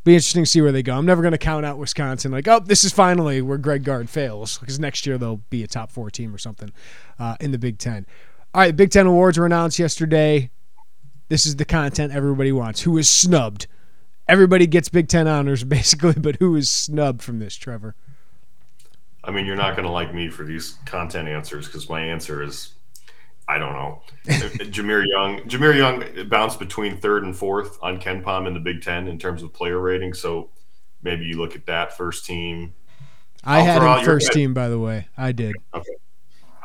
[0.03, 0.95] be interesting to see where they go.
[0.95, 4.09] I'm never going to count out Wisconsin like oh this is finally where Greg Gard
[4.09, 6.71] fails because next year they'll be a top four team or something
[7.19, 8.05] uh, in the Big Ten.
[8.53, 10.51] All right, Big Ten awards were announced yesterday.
[11.27, 12.81] This is the content everybody wants.
[12.81, 13.65] Who is snubbed?
[14.27, 17.95] Everybody gets Big Ten honors basically, but who is snubbed from this, Trevor?
[19.23, 22.43] I mean, you're not going to like me for these content answers because my answer
[22.43, 22.75] is
[23.47, 24.01] I don't know.
[24.25, 29.07] Jahmir Young, Jahmir Young bounced between third and fourth on KenPom in the Big Ten
[29.07, 30.13] in terms of player rating.
[30.13, 30.49] So
[31.03, 32.73] maybe you look at that first team.
[33.43, 35.07] I I'll had him first team, by the way.
[35.15, 35.55] I did.
[35.73, 35.91] Okay.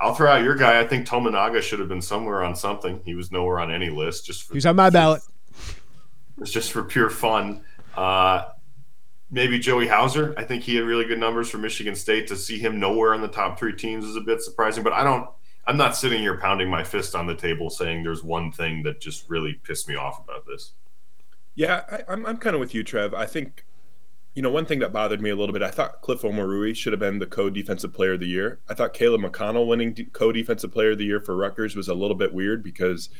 [0.00, 0.80] I'll throw out your guy.
[0.80, 3.02] I think Tominaga should have been somewhere on something.
[3.04, 4.24] He was nowhere on any list.
[4.24, 5.20] Just for, he's on my ballot.
[6.40, 7.64] It's just for pure fun.
[7.96, 8.44] Uh,
[9.30, 10.34] maybe Joey Hauser.
[10.36, 12.26] I think he had really good numbers for Michigan State.
[12.28, 14.82] To see him nowhere in the top three teams is a bit surprising.
[14.82, 15.28] But I don't.
[15.66, 19.00] I'm not sitting here pounding my fist on the table saying there's one thing that
[19.00, 20.72] just really pissed me off about this.
[21.54, 23.14] Yeah, I, I'm I'm kind of with you, Trev.
[23.14, 23.64] I think
[24.34, 26.92] you know, one thing that bothered me a little bit, I thought Cliff Omoruyi should
[26.92, 28.60] have been the co-defensive player of the year.
[28.68, 32.16] I thought Caleb McConnell winning co-defensive player of the year for Rutgers was a little
[32.16, 33.10] bit weird because,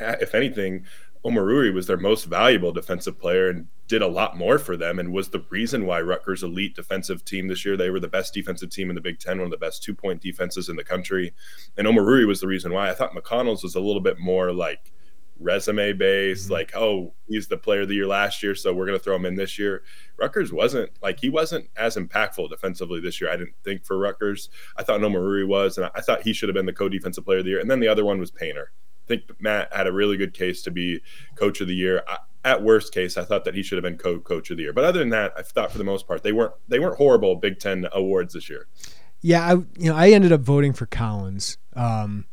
[0.00, 0.84] if anything,
[1.24, 5.12] Omoruyi was their most valuable defensive player and did a lot more for them and
[5.12, 7.76] was the reason why Rutgers elite defensive team this year.
[7.76, 9.94] They were the best defensive team in the Big Ten, one of the best two
[9.94, 11.34] point defenses in the country.
[11.76, 12.90] And Omoruyi was the reason why.
[12.90, 14.92] I thought McConnell's was a little bit more like
[15.40, 16.52] resume based, mm-hmm.
[16.52, 19.16] like, oh, he's the player of the year last year, so we're going to throw
[19.16, 19.82] him in this year.
[20.18, 23.30] Rutgers wasn't like he wasn't as impactful defensively this year.
[23.30, 24.50] I didn't think for Rutgers.
[24.76, 27.38] I thought Omoruyi was, and I thought he should have been the co defensive player
[27.38, 27.60] of the year.
[27.60, 28.72] And then the other one was Painter
[29.08, 31.00] think Matt had a really good case to be
[31.34, 32.04] coach of the year.
[32.06, 34.72] I, at worst case, I thought that he should have been co-coach of the year.
[34.72, 37.36] But other than that, I thought for the most part they weren't they weren't horrible
[37.36, 38.66] Big Ten awards this year.
[39.20, 42.26] Yeah, I you know I ended up voting for Collins, um,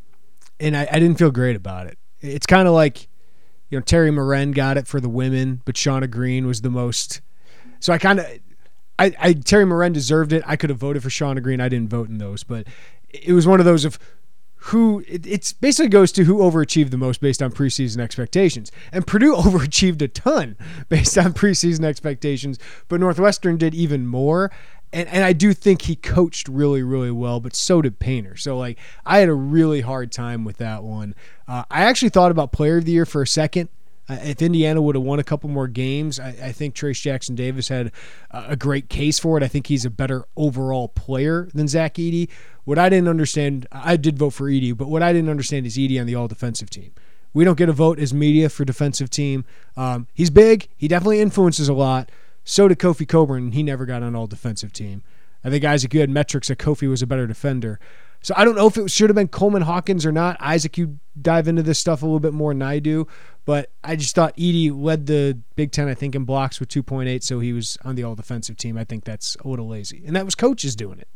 [0.60, 1.98] and I, I didn't feel great about it.
[2.22, 3.08] It's kind of like
[3.70, 7.22] you know Teri Moren got it for the women, but Shauna Green was the most.
[7.80, 8.26] So I kind of.
[8.98, 10.42] I, I Teri Moren deserved it.
[10.46, 11.60] I could have voted for Shauna Green.
[11.60, 12.66] I didn't vote in those, but
[13.10, 14.00] it was one of those of
[14.66, 18.72] who it, it's basically goes to who overachieved the most based on preseason expectations.
[18.92, 20.58] And Purdue overachieved a ton
[20.90, 24.52] based on preseason expectations, but Northwestern did even more.
[24.92, 28.38] And, and I do think he coached really, really well, but so did Painter.
[28.38, 31.14] So, like, I had a really hard time with that one.
[31.48, 33.70] Uh, I actually thought about player of the year for a second.
[34.08, 37.36] Uh, if Indiana would have won a couple more games, I, I think Trayce Jackson
[37.36, 37.92] Davis had
[38.32, 39.44] a great case for it.
[39.44, 42.30] I think he's a better overall player than Zach Edey.
[42.66, 45.78] What I didn't understand, I did vote for Edey, but what I didn't understand is
[45.78, 46.92] Edey on the all defensive team.
[47.34, 49.46] We don't get a vote as media for defensive team.
[49.78, 50.68] Um, he's big.
[50.78, 52.10] He definitely influences a lot.
[52.44, 53.52] So did Kofi Cockburn.
[53.52, 55.04] He never got on all defensive team.
[55.44, 57.80] I think Isaac, you had metrics that Kofi was a better defender.
[58.22, 60.38] So I don't know if it should have been Coleman Hawkins or not.
[60.40, 63.06] Isaac, you dive into this stuff a little bit more than I do,
[63.46, 67.22] but I just thought Edey led the Big Ten, I think, in blocks with 2.8,
[67.22, 68.80] so he was on the all defensive team.
[68.80, 70.02] I think that's a little lazy.
[70.08, 71.08] And that was coaches doing it.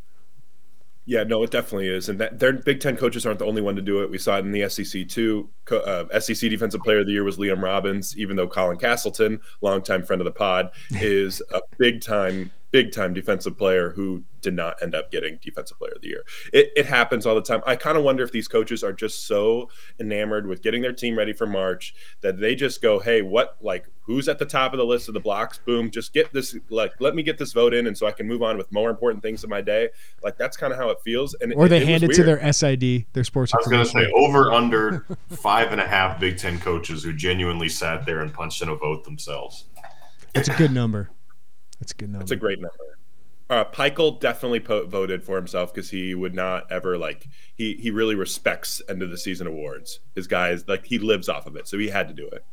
[1.06, 3.74] Yeah, no, it definitely is, and that their Big Ten coaches aren't the only one
[3.74, 4.10] to do it.
[4.10, 5.48] We saw it in the SEC too.
[5.70, 10.04] Uh, SEC Defensive Player of the Year was Liam Robbins, even though Colin Castleton, longtime
[10.04, 14.80] friend of the pod, is a big time big time defensive player who did not
[14.82, 16.24] end up getting defensive player of the year.
[16.52, 17.62] It, it happens all the time.
[17.66, 21.16] I kind of wonder if these coaches are just so enamored with getting their team
[21.16, 24.78] ready for March that they just go, Hey, what, like, who's at the top of
[24.78, 25.58] the list of the blocks?
[25.58, 27.86] Boom, just get this, like, let me get this vote in.
[27.86, 29.90] And so I can move on with more important things in my day.
[30.22, 31.34] Like, that's kind of how it feels.
[31.34, 33.52] And or it, they it hand it to their SID, their sports.
[33.52, 37.12] I was going to say over under five and a half Big Ten coaches who
[37.12, 39.66] genuinely sat there and punched in a vote themselves.
[40.34, 41.10] That's a good number.
[41.80, 42.18] That's a good number.
[42.20, 42.76] That's a great number.
[43.48, 47.90] Uh, Pikiell definitely po- voted for himself because he would not ever like he he
[47.90, 49.98] really respects end of the season awards.
[50.14, 52.44] His guys like he lives off of it, so he had to do it.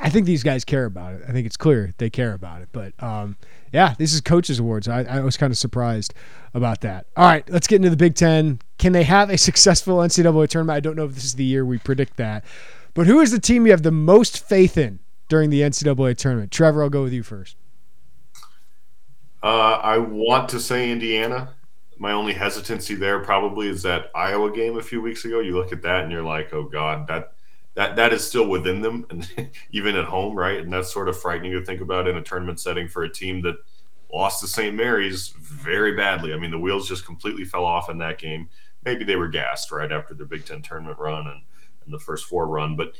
[0.00, 1.22] I think these guys care about it.
[1.28, 2.68] I think it's clear they care about it.
[2.72, 3.36] But um,
[3.72, 4.88] yeah, this is coaches awards.
[4.88, 6.14] I, I was kind of surprised
[6.52, 7.06] about that.
[7.16, 8.60] All right, let's get into the Big Ten.
[8.78, 10.76] Can they have a successful NCAA tournament?
[10.76, 12.44] I don't know if this is the year we predict that.
[12.92, 14.98] But who is the team you have the most faith in
[15.28, 16.50] during the NCAA tournament?
[16.50, 17.56] Trevor, I'll go with you first.
[19.44, 21.52] Uh, I want to say Indiana.
[21.98, 25.40] My only hesitancy there probably is that Iowa game a few weeks ago.
[25.40, 27.34] You look at that and you're like, oh God, that
[27.74, 30.60] that that is still within them, and even at home, right?
[30.60, 33.42] And that's sort of frightening to think about in a tournament setting for a team
[33.42, 33.56] that
[34.10, 34.74] lost to St.
[34.74, 36.32] Mary's very badly.
[36.32, 38.48] I mean, the wheels just completely fell off in that game.
[38.82, 41.42] Maybe they were gassed right after their Big Ten tournament run and,
[41.84, 42.94] and the first four run, but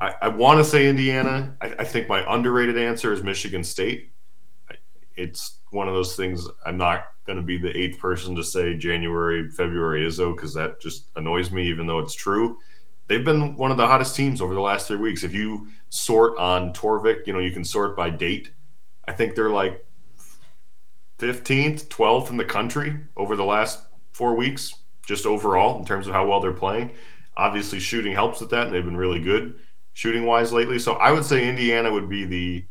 [0.00, 1.54] I, I want to say Indiana.
[1.60, 4.12] I, I think my underrated answer is Michigan State
[5.16, 8.76] it's one of those things I'm not going to be the eighth person to say
[8.76, 12.58] January, February Izzo because that just annoys me, even though it's true.
[13.08, 15.22] They've been one of the hottest teams over the last three weeks.
[15.22, 18.52] If you sort on Torvik, you know, you can sort by date.
[19.06, 19.84] I think they're like
[21.18, 23.80] 15th, 12th in the country over the last
[24.12, 24.74] four weeks,
[25.06, 26.92] just overall in terms of how well they're playing.
[27.36, 29.56] Obviously, shooting helps with that, and they've been really good
[29.92, 30.78] shooting wise lately.
[30.78, 32.66] So I would say Indiana would be the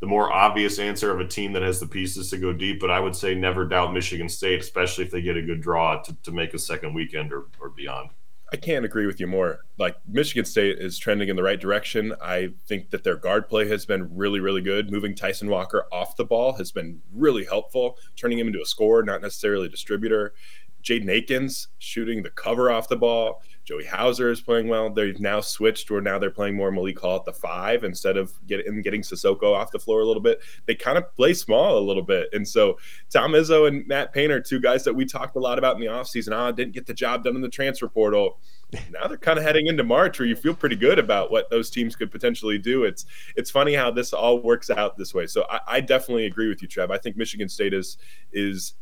[0.00, 2.80] the more obvious answer of a team that has the pieces to go deep.
[2.80, 6.00] But I would say never doubt Michigan State, especially if they get a good draw
[6.02, 8.10] to, to make a second weekend or, or beyond.
[8.50, 9.60] I can't agree with you more.
[9.76, 12.14] Like Michigan State is trending in the right direction.
[12.22, 14.90] I think that their guard play has been really, really good.
[14.90, 19.02] Moving Tyson Walker off the ball has been really helpful, turning him into a scorer,
[19.02, 20.32] not necessarily a distributor.
[20.82, 23.42] Jaden Akins shooting the cover off the ball.
[23.68, 24.88] Joey Hauser is playing well.
[24.88, 28.32] They've now switched where now they're playing more Malik Hall at the five instead of
[28.46, 30.40] getting getting Sissoko off the floor a little bit.
[30.64, 32.30] They kind of play small a little bit.
[32.32, 32.78] And so
[33.10, 35.86] Tom Izzo and Matt Painter, two guys that we talked a lot about in the
[35.88, 38.40] offseason, ah, didn't get the job done in the transfer portal.
[38.90, 41.70] Now they're kind of heading into March where you feel pretty good about what those
[41.70, 42.84] teams could potentially do.
[42.84, 45.26] It's it's funny how this all works out this way.
[45.26, 46.90] So I, I definitely agree with you, Trev.
[46.90, 47.96] I think Michigan State is
[48.30, 48.74] is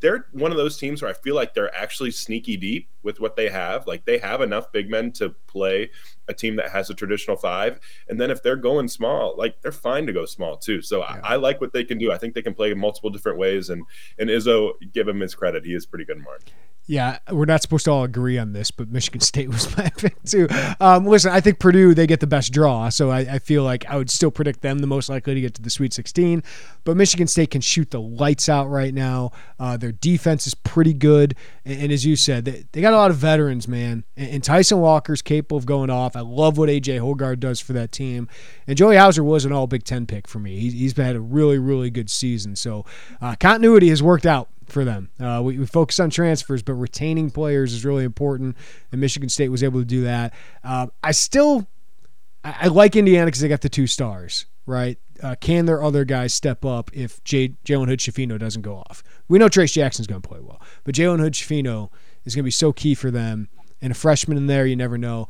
[0.00, 3.36] they're one of those teams where I feel like they're actually sneaky deep with what
[3.36, 3.86] they have.
[3.86, 5.90] Like they have enough big men to play
[6.28, 7.80] a team that has a traditional five.
[8.08, 10.82] And then if they're going small, like they're fine to go small too.
[10.82, 11.20] So yeah.
[11.22, 12.12] I, I, like what they can do.
[12.12, 13.70] I think they can play in multiple different ways.
[13.70, 13.84] And
[14.18, 15.64] and Izzo, give him his credit.
[15.64, 16.42] He is pretty good, Mark.
[16.88, 20.22] Yeah, we're not supposed to all agree on this, but Michigan State was my pick
[20.22, 20.46] too.
[20.78, 23.84] Um, listen, I think Purdue they get the best draw, so I, I, feel like
[23.86, 26.44] I would still predict them the most likely to get to the Sweet 16.
[26.84, 29.32] But Michigan State can shoot the lights out right now.
[29.58, 32.96] Uh, their defense is pretty good, and, and, as you said, they, they got a
[32.96, 34.04] lot of veterans, man.
[34.16, 36.14] And, and, Tyson Walker's capable of going off.
[36.14, 38.28] I love what AJ Hoggard does for that team,
[38.66, 40.58] and Joey Hauser was an All Big Ten pick for me.
[40.58, 42.84] He, he's had a really really good season, so
[43.20, 45.10] uh, continuity has worked out for them.
[45.18, 48.56] Uh, we, we focus on transfers, but retaining players is really important,
[48.92, 50.34] and Michigan State was able to do that.
[50.62, 51.66] Uh, I still,
[52.44, 54.98] I like Indiana because they got the two stars, right?
[55.22, 59.02] Uh, can their other guys step up if Jalen Hood Schifino doesn't go off?
[59.28, 61.90] We know Trayce Jackson's going to play well, but Jalen Hood Schifino
[62.24, 63.48] is going to be so key for them.
[63.80, 65.28] And a freshman in there, you never know.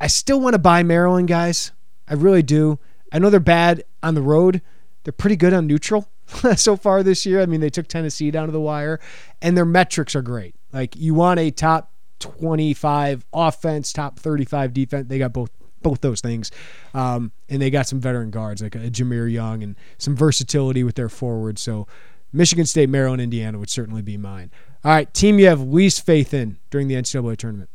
[0.00, 1.72] I still want to buy Maryland guys.
[2.08, 2.78] I really do.
[3.12, 4.62] I know they're bad on the road.
[5.04, 6.08] They're pretty good on neutral.
[6.56, 7.40] so far this year.
[7.40, 9.00] I mean, they took Tennessee down to the wire,
[9.40, 10.54] and their metrics are great.
[10.72, 15.08] Like you want a top 25 offense, top 35 defense.
[15.08, 15.50] They got both
[15.82, 16.50] both those things,
[16.94, 20.94] um, and they got some veteran guards like a Jahmir Young and some versatility with
[20.94, 21.60] their forwards.
[21.60, 21.86] So
[22.32, 24.50] Michigan State, Maryland, Indiana would certainly be mine.
[24.84, 27.70] All right, team you have least faith in during the NCAA tournament,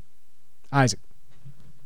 [0.72, 1.00] Isaac.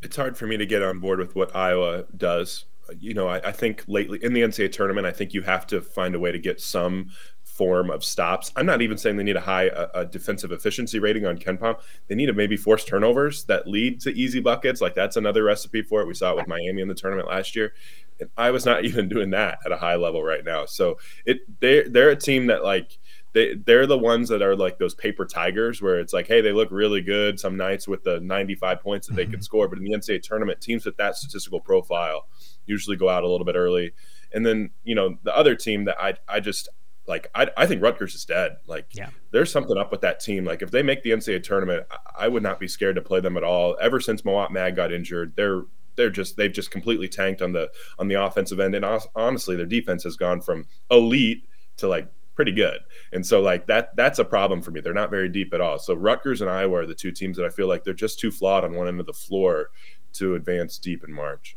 [0.01, 2.65] It's hard for me to get on board with what Iowa does
[2.99, 5.81] you know, I, I, think lately in the NCAA tournament, I think you have to
[5.81, 7.12] find a way to get some
[7.52, 8.52] form of stops.
[8.56, 11.80] I'm not even saying they need a high a, a defensive efficiency rating on KenPom.
[12.08, 14.82] They need to maybe force turnovers that lead to easy buckets.
[14.82, 16.08] Like that's another recipe for it.
[16.08, 17.74] We saw it with Miami in the tournament last year.
[18.20, 20.66] And I was not even doing that at a high level right now.
[20.66, 22.98] So it they they're a team that like
[23.34, 26.52] they they're the ones that are like those paper tigers where it's like hey they
[26.52, 29.32] look really good some nights with the 95 points that they mm-hmm.
[29.32, 32.26] can score but in the ncaa tournament teams with that statistical profile
[32.66, 33.94] usually go out a little bit early.
[34.34, 36.70] And then, you know, the other team that I I just
[37.08, 38.58] like I, I think Rutgers is dead.
[38.68, 39.10] Like yeah.
[39.32, 40.46] there's something up with that team.
[40.46, 43.20] Like if they make the NCAA tournament, I, I would not be scared to play
[43.20, 43.78] them at all.
[43.82, 45.64] Ever since Mawot Mag got injured, they're
[45.96, 48.76] they're just they've just completely tanked on the on the offensive end.
[48.76, 48.86] And
[49.16, 52.80] honestly, their defense has gone from elite to like pretty good.
[53.12, 54.82] And so like that that's a problem for me.
[54.82, 55.80] They're not very deep at all.
[55.80, 58.32] So Rutgers and Iowa are the two teams that I feel like they're just too
[58.32, 59.70] flawed on one end of the floor
[60.14, 61.56] to advance deep in March.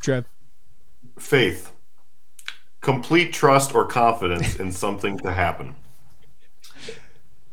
[0.00, 0.24] Trev?
[1.18, 1.72] Faith.
[2.80, 5.74] Complete trust or confidence in something to happen.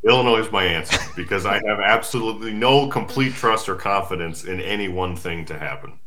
[0.07, 4.87] Illinois is my answer because I have absolutely no complete trust or confidence in any
[4.87, 5.99] one thing to happen.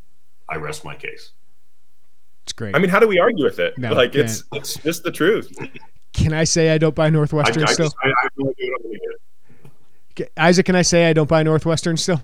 [0.48, 1.32] I rest my case.
[2.44, 2.74] It's great.
[2.74, 3.76] I mean, how do we argue with it?
[3.76, 5.52] No, like it's it's just the truth.
[6.12, 7.86] can I say I don't buy Northwestern I still?
[7.86, 10.26] just, I, I have no idea what I'm gonna get.
[10.34, 12.22] Ca- Isaac, can I say I don't buy Northwestern still?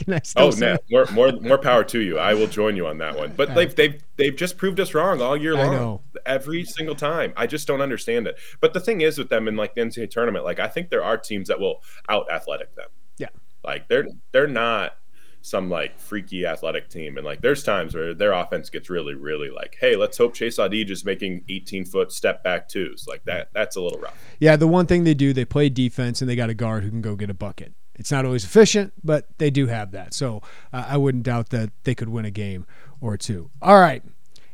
[0.04, 0.72] Can I still Oh, say?
[0.72, 2.18] no, more more more power to you.
[2.18, 3.32] I will join you on that one.
[3.36, 6.00] But they've they've they've just proved us wrong all year long.
[6.26, 7.32] Every single time.
[7.36, 8.36] I just don't understand it.
[8.60, 11.04] But the thing is with them in like the NCAA tournament, like I think there
[11.04, 12.88] are teams that will out athletic them.
[13.18, 13.28] Yeah.
[13.64, 14.96] Like they're they're not
[15.42, 17.16] some like freaky athletic team.
[17.16, 20.58] And like there's times where their offense gets really, really like, hey, let's hope Chase
[20.58, 23.06] Audige is making 18 foot step back twos.
[23.08, 24.16] Like that that's a little rough.
[24.38, 26.90] Yeah, the one thing they do, they play defense and they got a guard who
[26.90, 27.72] can go get a bucket.
[28.00, 30.14] It's not always efficient, but they do have that.
[30.14, 30.40] So
[30.72, 32.66] uh, I wouldn't doubt that they could win a game
[32.98, 33.50] or two.
[33.60, 34.02] All right.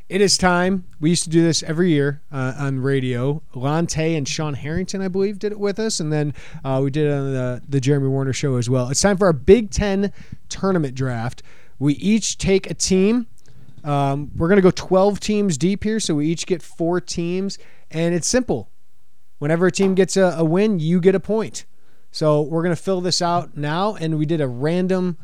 [0.08, 0.84] It is time.
[1.00, 3.42] We used to do this every year uh, on radio.
[3.54, 6.34] Lante and Sean Harrington, I believe, did it with us, and then
[6.64, 8.88] uh, we did it on the the Jeremy Werner show as well.
[8.88, 10.12] It's time for our Big Ten
[10.48, 11.42] tournament draft.
[11.80, 13.26] We each take a team.
[13.82, 17.58] Um, we're gonna go 12 teams deep here, so we each get four teams,
[17.90, 18.70] and it's simple.
[19.38, 21.64] Whenever a team gets a, a win, you get a point.
[22.16, 23.94] So we're going to fill this out now.
[23.94, 25.18] And we did a random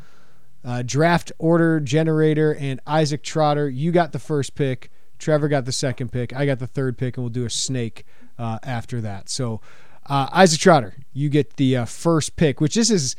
[0.63, 2.53] uh, draft order generator.
[2.53, 4.91] And Isaac Trotter, you got the first pick.
[5.17, 6.35] Trevor got the second pick.
[6.35, 7.17] I got the third pick.
[7.17, 8.05] And we'll do a snake
[8.37, 9.27] uh, after that.
[9.27, 9.59] So
[10.05, 13.15] uh, Isaac Trotter, you get the uh, first pick, which this is.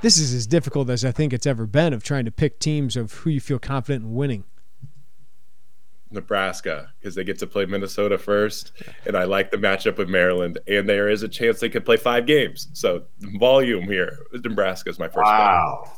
[0.00, 2.96] This is as difficult as I think it's ever been of trying to pick teams
[2.96, 4.44] of who you feel confident in winning.
[6.14, 8.72] Nebraska because they get to play Minnesota first,
[9.06, 11.96] and I like the matchup with Maryland, and there is a chance they could play
[11.96, 12.68] five games.
[12.72, 13.04] So
[13.38, 15.16] volume here, Nebraska is my first.
[15.16, 15.24] pick.
[15.24, 15.92] Wow.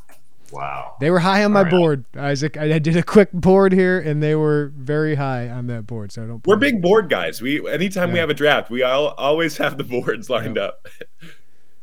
[0.52, 0.94] Wow.
[1.00, 1.70] They were high on my All right.
[1.70, 2.56] board, Isaac.
[2.56, 6.12] I, I did a quick board here, and they were very high on that board.
[6.12, 6.46] So I don't.
[6.46, 7.42] We're big board guys.
[7.42, 10.86] We anytime we have a draft, we all, always have the boards lined up.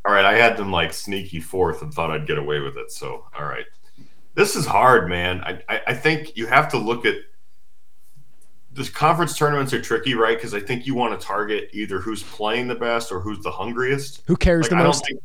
[0.06, 2.92] All right, I had them like sneaky fourth and thought I'd get away with it.
[2.92, 3.66] So, all right,
[4.36, 5.42] this is hard, man.
[5.42, 7.16] I I, I think you have to look at
[8.74, 10.38] the conference tournaments are tricky, right?
[10.38, 13.52] Because I think you want to target either who's playing the best or who's the
[13.52, 14.24] hungriest.
[14.28, 15.06] Who cares Like, the I most?
[15.06, 15.22] think,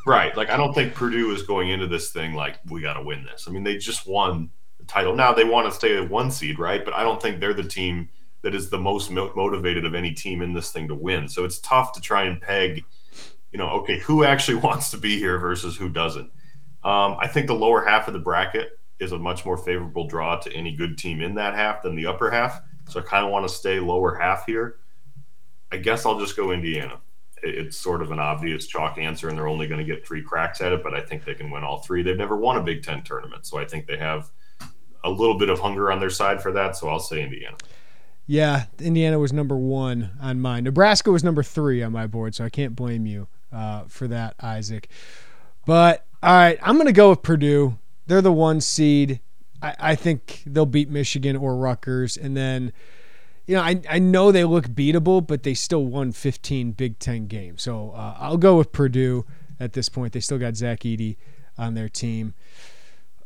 [0.06, 0.36] right?
[0.36, 3.24] Like I don't think Purdue is going into this thing like we got to win
[3.24, 3.46] this.
[3.48, 5.14] I mean, they just won the title.
[5.14, 6.84] Now they want to stay at one seed, right?
[6.84, 8.08] But I don't think they're the team
[8.42, 11.28] that is the most mo- motivated of any team in this thing to win.
[11.28, 12.84] So it's tough to try and peg,
[13.52, 16.30] you know, okay, who actually wants to be here versus who doesn't.
[16.84, 20.36] Um, I think the lower half of the bracket is a much more favorable draw
[20.40, 22.60] to any good team in that half than the upper half.
[22.92, 24.76] So I kind of want to stay lower half here.
[25.70, 27.00] I guess I'll just go Indiana.
[27.42, 30.22] It- It's sort of an obvious chalk answer, and they're only going to get three
[30.22, 32.02] cracks at it, but I think they can win all three.
[32.02, 34.30] They've never won a Big Ten tournament, so I think they have
[35.04, 36.76] a little bit of hunger on their side for that.
[36.76, 37.56] So I'll say Indiana.
[38.26, 40.62] Yeah, Indiana was number one on mine.
[40.64, 44.36] Nebraska was number three on my board, so I can't blame you uh, for that,
[44.40, 44.88] Isaac.
[45.66, 47.76] But all right, I'm going to go with Purdue.
[48.06, 49.20] They're the one seed.
[49.62, 52.72] I, I think they'll beat Michigan or Rutgers, and then.
[53.44, 57.26] You know, I, I know they look beatable, but they still won 15 Big Ten
[57.26, 57.64] games.
[57.64, 59.26] So uh, I'll go with Purdue
[59.58, 60.12] at this point.
[60.12, 61.16] They still got Zach Edey
[61.58, 62.34] on their team.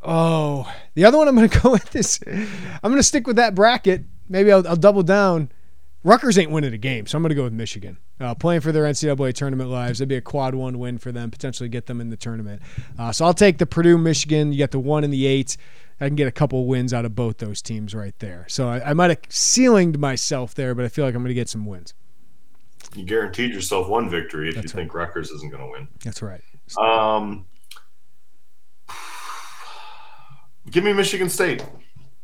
[0.01, 3.35] Oh, the other one I'm going to go with is I'm going to stick with
[3.35, 4.05] that bracket.
[4.27, 5.51] Maybe I'll, I'll double down.
[6.03, 7.97] Rutgers ain't winning a game, so I'm going to go with Michigan.
[8.19, 11.29] Uh, playing for their NCAA tournament lives, that'd be a quad one win for them,
[11.29, 12.61] potentially get them in the tournament.
[12.97, 14.53] Uh, so I'll take the Purdue, Michigan.
[14.53, 15.57] You got the one and the eight.
[15.99, 18.45] I can get a couple wins out of both those teams right there.
[18.49, 21.33] So I, I might have ceilinged myself there, but I feel like I'm going to
[21.33, 21.93] get some wins.
[22.95, 25.87] You guaranteed yourself one victory if That's you think Rutgers isn't going to win.
[26.03, 26.41] That's right.
[26.79, 27.45] Um,
[30.69, 31.65] give me Michigan State.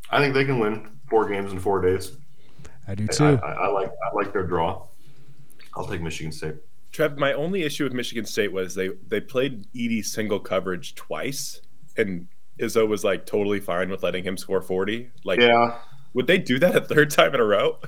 [0.09, 2.17] I think they can win four games in four days.
[2.88, 3.39] I do I, too.
[3.43, 4.86] I, I like I like their draw.
[5.76, 6.55] I'll take Michigan State.
[6.91, 11.61] Trev, my only issue with Michigan State was they they played Edey single coverage twice,
[11.97, 12.28] and
[12.60, 15.10] Izzo was like totally fine with letting him score 40.
[15.24, 15.78] Like, Yeah,
[16.14, 17.80] would they do that a third time in a row?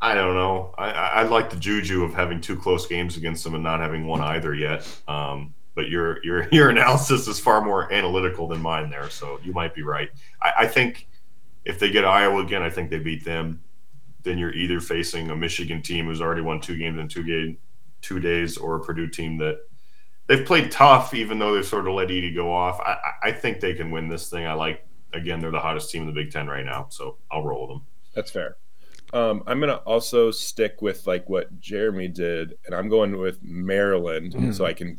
[0.00, 0.74] I don't know.
[0.78, 4.06] I, I, like the juju of having two close games against them and not having
[4.06, 4.86] one either yet.
[5.08, 9.52] Um, but your your your analysis is far more analytical than mine there, so you
[9.52, 10.10] might be right.
[10.42, 11.08] I, I think
[11.64, 13.62] if they get Iowa again, I think they beat them.
[14.22, 17.58] Then you're either facing a Michigan team who's already won two games in two game
[18.00, 19.60] two days, or a Purdue team that
[20.28, 22.78] they've played tough, even though they've sort of let Edey go off.
[22.80, 24.46] I, I- I think they can win this thing.
[24.46, 27.42] I like again, they're the hottest team in the Big Ten right now, so I'll
[27.44, 27.86] roll with them.
[28.14, 28.56] That's fair.
[29.12, 34.34] Um, I'm gonna also stick with like what Jeremy did, and I'm going with Maryland,
[34.34, 34.54] Mm.
[34.54, 34.98] so I can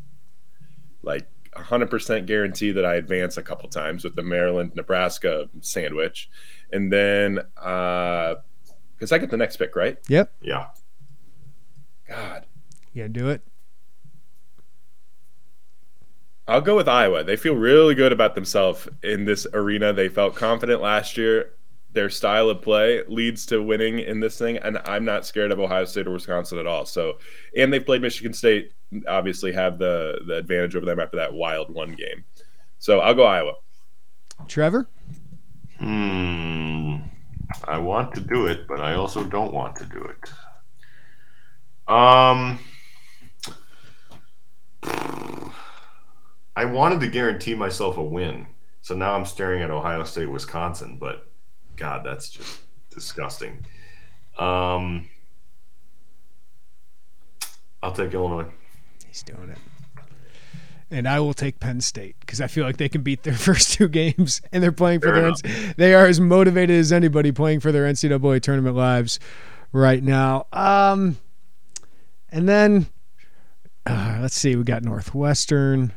[1.03, 6.29] like 100% guarantee that I advance a couple times with the Maryland Nebraska sandwich,
[6.73, 8.35] and then uh,
[8.95, 9.97] Because I get the next pick, right?
[10.07, 10.33] Yep.
[10.41, 10.67] Yeah.
[12.07, 12.45] God.
[12.93, 13.41] You gonna do it?
[16.49, 17.23] I'll go with Iowa.
[17.23, 19.93] They feel really good about themselves in this arena.
[19.93, 21.51] They felt confident last year.
[21.93, 25.59] Their style of play leads to winning in this thing, and I'm not scared of
[25.59, 26.85] Ohio State or Wisconsin at all.
[26.85, 27.19] So,
[27.55, 28.73] and they've played Michigan State,
[29.07, 32.23] obviously have the the advantage over them after that wild one game.
[32.79, 33.53] So I'll go Iowa.
[34.47, 34.87] Trevor?
[35.77, 36.97] Hmm.
[37.63, 40.31] I want to do it, but I also don't want to do it.
[41.87, 42.59] Um.
[46.55, 48.47] I wanted to guarantee myself a win,
[48.81, 50.97] so now I'm staring at Ohio State, Wisconsin.
[50.99, 51.27] But
[51.75, 53.65] God, that's just disgusting.
[54.37, 55.07] Um.
[57.81, 58.45] I'll take Illinois.
[59.07, 59.57] He's doing it.
[60.91, 63.73] And I will take Penn State because I feel like they can beat their first
[63.73, 65.25] two games, and they're playing for Fair their.
[65.27, 65.75] enough.
[65.77, 69.19] They are as motivated as anybody playing for their NCAA tournament lives
[69.71, 70.47] right now.
[70.51, 71.17] Um,
[72.31, 72.87] and then
[73.85, 75.93] uh, let's see, we got Northwestern,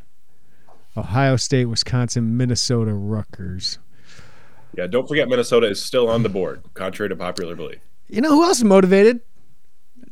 [0.96, 3.78] Ohio State, Wisconsin, Minnesota, Rutgers.
[4.76, 7.80] Yeah, don't forget Minnesota is still on the board, contrary to popular belief.
[8.08, 9.20] You know who else is motivated?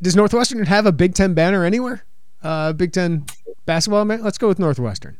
[0.02, 2.04] Does Northwestern have a Big Ten banner anywhere?
[2.42, 3.26] Uh, Big Ten
[3.66, 4.04] basketball?
[4.04, 4.22] Man?
[4.22, 5.16] Let's go with Northwestern.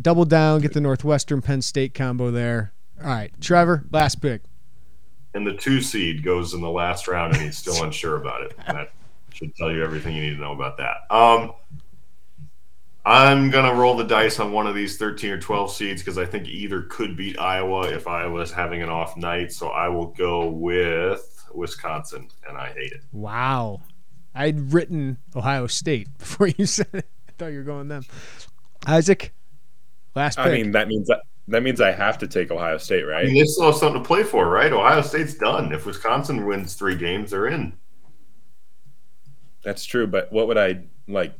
[0.00, 2.72] Double down, get the Northwestern Penn State combo there.
[3.02, 4.42] All right, Trevor, last pick.
[5.34, 8.56] And the two seed goes in the last round, and he's still unsure about it.
[8.66, 8.92] That
[9.32, 11.14] should tell you everything you need to know about that.
[11.14, 11.52] Um,
[13.08, 16.26] I'm gonna roll the dice on one of these 13 or 12 seeds because I
[16.26, 19.50] think either could beat Iowa if Iowa's having an off night.
[19.50, 23.04] So I will go with Wisconsin, and I hate it.
[23.10, 23.80] Wow.
[24.34, 27.08] I'd written Ohio State before you said it.
[27.26, 28.04] I thought you were going them.
[28.86, 29.32] Isaac,
[30.14, 30.46] last pick.
[30.46, 33.24] I mean, that means that that means I have to take Ohio State, I right?
[33.24, 34.70] mean, they still have something to play for, right?
[34.70, 35.72] Ohio State's done.
[35.72, 37.72] If Wisconsin wins three games, they're in.
[39.62, 41.32] That's true, but what would I like?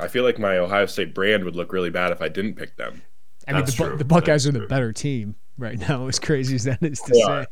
[0.00, 2.76] I feel like my Ohio State brand would look really bad if I didn't pick
[2.76, 3.02] them.
[3.48, 3.96] I mean, the, Bu- true.
[3.96, 4.68] the Buckeyes That's are the true.
[4.68, 7.24] better team right now, as crazy as that is to They say.
[7.24, 7.46] are.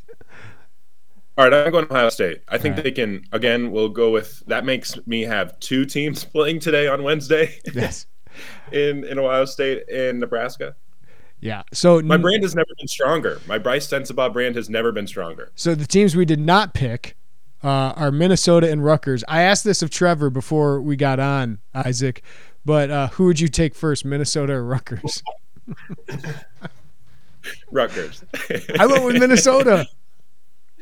[1.37, 2.43] All right, I'm going to Ohio State.
[2.49, 2.85] I think All right.
[2.85, 3.23] they can.
[3.33, 4.65] Again, we'll go with that.
[4.65, 8.07] Makes me have two teams playing today on Wednesday Yes.
[8.73, 10.75] in in Ohio State and Nebraska.
[11.41, 11.63] Yeah.
[11.73, 13.41] So My brand has never been stronger.
[13.47, 15.53] My Brice Sensabaugh brand has never been stronger.
[15.55, 17.17] So the teams we did not pick
[17.63, 19.25] uh, are Minnesota and Rutgers.
[19.29, 22.23] I asked this of Trevor before we got on, Isaac,
[22.65, 25.23] but uh, who would you take first, Minnesota or Rutgers?
[27.71, 28.25] Rutgers.
[28.79, 29.87] I went with Minnesota.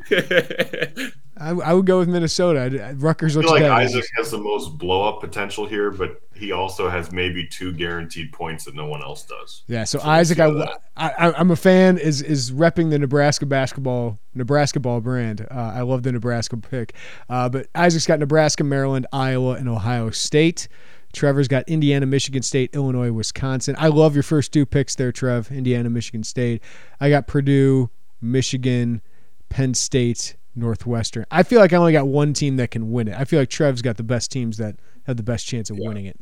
[1.39, 2.83] I, I would go with Minnesota.
[2.83, 3.71] I- Rutgers I looks feel like.
[3.85, 8.31] Isaac has the most blow up potential here, but he also has maybe two guaranteed
[8.31, 9.63] points that no one else does.
[9.67, 10.49] Yeah, so, So Isaac, I,
[10.95, 11.97] I I'm a fan.
[11.97, 15.47] Is is repping the Nebraska basketball, Nebraska ball brand.
[15.49, 16.93] Uh, I love the Nebraska pick,
[17.29, 20.67] uh, but Isaac's got Nebraska, Maryland, Iowa, and Ohio State.
[21.13, 23.75] Trevor's got Indiana, Michigan State, Illinois, Wisconsin.
[23.79, 25.51] I love your first two picks there, Trev.
[25.51, 26.61] Indiana, Michigan State.
[26.99, 27.89] I got Purdue,
[28.21, 29.01] Michigan,
[29.49, 31.25] Penn State, Northwestern.
[31.31, 33.15] I feel like I only got one team that can win it.
[33.17, 36.05] I feel like Trev's got the best teams that have the best chance of winning
[36.05, 36.19] it.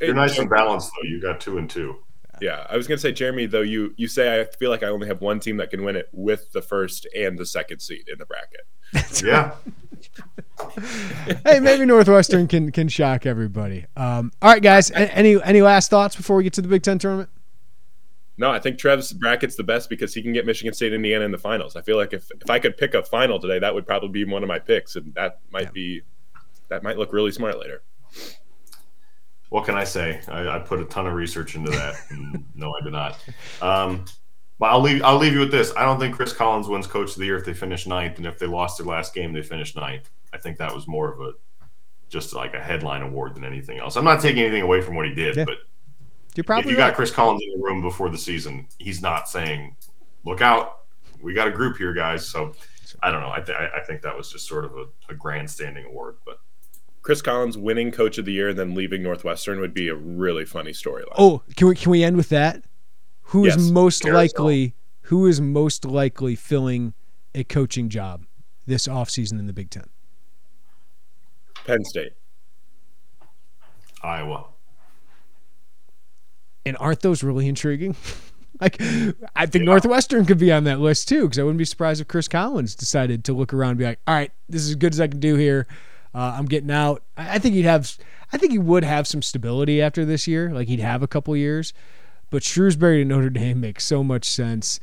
[0.00, 1.08] You're nice and balanced, though.
[1.08, 1.96] You got two and two.
[2.40, 3.46] Yeah, I was gonna say, Jeremy.
[3.46, 5.94] Though you you say I feel like I only have one team that can win
[5.94, 8.66] it with the first and the second seed in the bracket.
[9.24, 9.52] Yeah.
[11.46, 13.86] hey, maybe Northwestern can can shock everybody.
[13.96, 14.90] Um, all right, guys.
[14.90, 17.28] Any any last thoughts before we get to the Big Ten tournament?
[18.42, 21.30] No, I think Trev's bracket's the best because he can get Michigan State, Indiana in
[21.30, 21.76] the finals.
[21.76, 24.24] I feel like if if I could pick a final today, that would probably be
[24.24, 25.70] one of my picks, and that might Yeah.
[25.72, 26.02] be
[26.68, 27.82] that might look really smart later.
[29.50, 30.20] What can I say?
[30.28, 31.94] I, I put a ton of research into that.
[32.54, 33.18] no, I did not.
[33.60, 34.06] Um,
[34.58, 35.02] but I'll leave.
[35.04, 35.72] I'll leave you with this.
[35.76, 38.26] I don't think Chris Collins wins Coach of the Year if they finish ninth, and
[38.26, 40.08] if they lost their last game, they finished ninth.
[40.32, 41.32] I think that was more of a
[42.08, 43.96] just like a headline award than anything else.
[43.96, 45.44] I'm not taking anything away from what he did, Yeah.
[45.44, 45.58] but
[46.34, 46.88] You're if you right.
[46.88, 49.76] got Chris Collins in the room before the season, he's not saying,
[50.24, 50.80] "Look out,
[51.20, 52.54] we got a group here, guys." So
[53.02, 53.30] I don't know.
[53.30, 56.40] I, th- I think that was just sort of a, a grandstanding award, but
[57.02, 60.44] Chris Collins winning Coach of the Year and then leaving Northwestern would be a really
[60.44, 61.14] funny storyline.
[61.18, 62.62] Oh, can we can we end with that?
[63.26, 64.20] Who is Yes, most carousel.
[64.44, 64.74] likely
[65.06, 66.94] who is most likely filling
[67.34, 68.24] a coaching job
[68.66, 69.84] this offseason in the Big Ten?
[71.66, 72.12] Penn State.
[74.02, 74.46] Iowa.
[76.64, 77.96] And aren't those really intriguing?
[78.60, 78.80] like,
[79.34, 82.08] I think Northwestern could be on that list too, because I wouldn't be surprised if
[82.08, 84.92] Chris Collins decided to look around and be like, "All right, this is as good
[84.92, 85.66] as I can do here.
[86.14, 87.96] Uh, I'm getting out." I I think he'd have,
[88.32, 90.50] I think he would have some stability after this year.
[90.52, 91.72] Like he'd have a couple years,
[92.30, 94.78] but Shrewsberry to Notre Dame makes so much sense.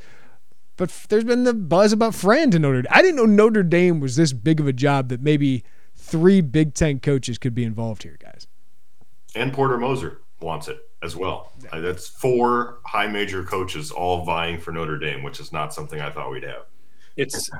[0.76, 2.92] but f- there's been the buzz about Fran to Notre Dame.
[2.92, 5.62] I didn't know Notre Dame was this big of a job that maybe
[5.94, 8.46] three Big Ten coaches could be involved here, guys.
[9.34, 11.52] And Porter Moser wants it as well.
[11.72, 16.00] Uh, That's four high major coaches all vying for Notre Dame, which is not something
[16.00, 16.66] I thought we'd have.
[17.16, 17.50] it's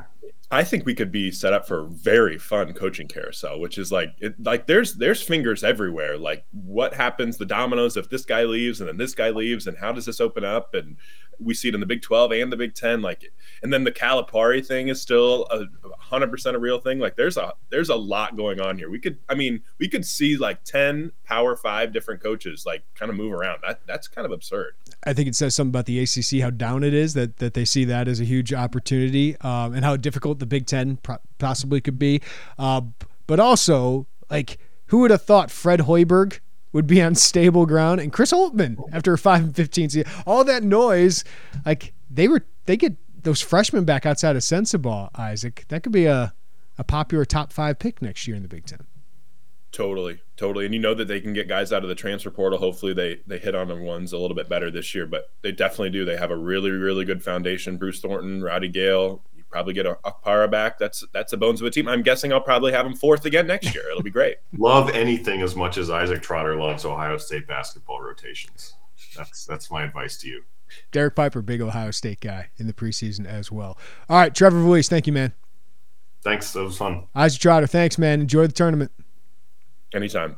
[0.53, 3.93] I think we could be set up for a very fun coaching carousel, which is
[3.93, 6.19] like it, like there's there's fingers everywhere.
[6.19, 9.79] Like what happens, the dominoes if this guy leaves and then this guy leaves, and
[9.79, 10.75] how does this open up?
[10.75, 10.97] And
[11.41, 13.03] we see it in the Big Twelve and the Big Ten.
[13.03, 13.33] Like,
[13.63, 15.65] and then the Calipari thing is still a
[15.99, 16.99] hundred percent a real thing.
[16.99, 18.91] Like, there's a there's a lot going on here.
[18.91, 23.11] We could, I mean, we could see like ten Power Five different coaches like kind
[23.11, 23.61] of move around.
[23.67, 24.75] That that's kind of absurd.
[25.05, 27.65] I think it says something about the ACC how down it is that that they
[27.65, 31.81] see that as a huge opportunity um, and how difficult the Big Ten pro- possibly
[31.81, 32.21] could be.
[32.59, 32.83] Uh,
[33.27, 36.41] but also, like, who would have thought Fred Hoiberg
[36.73, 38.89] would be on stable ground and Chris Holtmann oh.
[38.93, 40.11] after a five and fifteen season?
[40.27, 41.25] All that noise,
[41.65, 45.65] like they were, they get those freshmen back outside of Sensabaugh, Isaac.
[45.69, 46.35] That could be a
[46.79, 48.87] a popular top five pick next year in the Big Ten.
[49.73, 52.59] Totally, totally, and you know that they can get guys out of the transfer portal.
[52.59, 55.53] Hopefully, they they hit on the ones a little bit better this year, but they
[55.53, 56.05] definitely do.
[56.05, 57.77] They have a really, really good foundation.
[57.77, 59.23] Bruce Thornton, Roddy Gayle.
[59.51, 60.79] You probably get a Okpara back.
[60.79, 61.89] That's that's the bones of a team.
[61.89, 63.91] I'm guessing I'll probably have him fourth again next year.
[63.91, 64.37] It'll be great.
[64.57, 68.75] Love anything as much as Isaac Trotter loves Ohio State basketball rotations.
[69.17, 70.45] That's that's my advice to you.
[70.93, 73.77] Derek Piper, big Ohio State guy in the preseason as well.
[74.09, 75.33] All right, Trevor Valise, thank you, man.
[76.23, 76.53] Thanks.
[76.53, 77.09] That was fun.
[77.15, 78.21] Isaac Trotter, thanks, man.
[78.21, 78.93] Enjoy the tournament.
[79.93, 80.37] Anytime.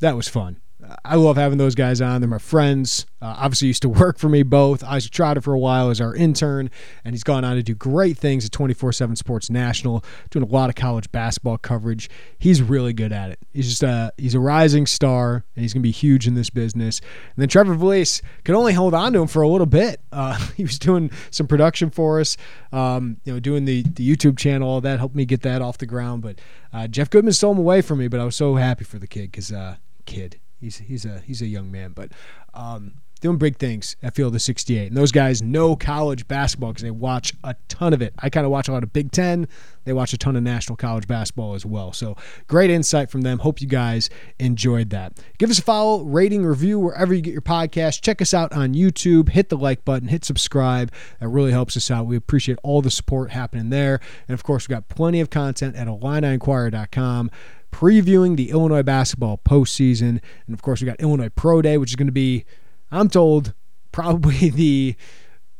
[0.00, 0.60] That was fun.
[1.04, 2.20] I love having those guys on.
[2.20, 3.06] They're my friends.
[3.20, 4.82] Uh, obviously, used to work for me both.
[4.82, 6.70] Isaac Trotter for a while as our intern,
[7.04, 10.48] and he's gone on to do great things at 24 7 Sports National, doing a
[10.48, 12.10] lot of college basketball coverage.
[12.38, 13.38] He's really good at it.
[13.52, 16.50] He's just a, he's a rising star, and he's going to be huge in this
[16.50, 17.00] business.
[17.00, 20.00] And then Trevor Valise could only hold on to him for a little bit.
[20.10, 22.36] Uh, he was doing some production for us,
[22.72, 25.78] um, you know, doing the, the YouTube channel, all that helped me get that off
[25.78, 26.22] the ground.
[26.22, 26.40] But
[26.72, 29.06] uh, Jeff Goodman stole him away from me, but I was so happy for the
[29.06, 29.76] kid because, uh,
[30.06, 30.38] kid.
[30.62, 32.12] He's he's a he's a young man, but
[32.54, 34.88] um, doing big things at Field of 68.
[34.88, 38.12] And those guys know college basketball because they watch a ton of it.
[38.18, 39.48] I kind of watch a lot of Big Ten.
[39.84, 41.92] They watch a ton of national college basketball as well.
[41.92, 43.38] So great insight from them.
[43.38, 45.18] Hope you guys enjoyed that.
[45.38, 48.02] Give us a follow, rating, review wherever you get your podcast.
[48.02, 49.30] Check us out on YouTube.
[49.30, 50.08] Hit the like button.
[50.08, 50.92] Hit subscribe.
[51.20, 52.06] That really helps us out.
[52.06, 54.00] We appreciate all the support happening there.
[54.28, 57.30] And of course, we've got plenty of content at IlliniInquirer.com
[57.72, 60.20] previewing the Illinois basketball postseason.
[60.46, 62.44] And of course, we got Illinois Pro Day, which is going to be,
[62.90, 63.54] I'm told,
[63.90, 64.94] probably the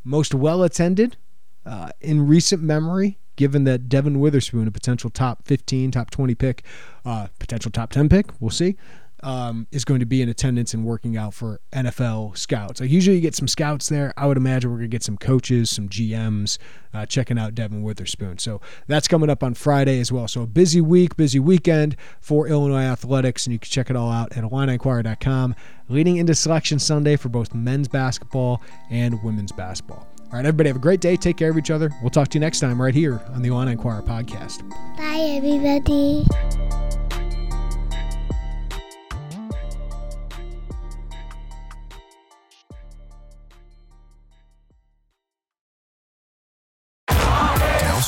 [0.05, 1.17] most well attended
[1.65, 6.65] uh, in recent memory, given that Devon Witherspoon, a potential top 15, top 20 pick,
[7.05, 8.77] uh, potential top 10 pick, we'll see.
[9.25, 12.81] Um, is going to be in attendance and working out for NFL scouts.
[12.81, 14.13] Like usually, you get some scouts there.
[14.17, 16.59] I would imagine we're going to get some coaches, some GMs
[16.93, 18.39] uh, checking out Devon Witherspoon.
[18.39, 20.29] So that's coming up on Friday as well.
[20.29, 24.11] So a busy week, busy weekend for Illinois athletics, and you can check it all
[24.11, 25.55] out at IlliniInquirer.com,
[25.89, 30.07] leading into Selection Sunday for both men's basketball and women's basketball.
[30.33, 31.17] All right, everybody, have a great day.
[31.17, 31.91] Take care of each other.
[32.01, 34.67] We'll talk to you next time right here on the Illini Inquirer podcast.
[34.97, 37.02] Bye, everybody.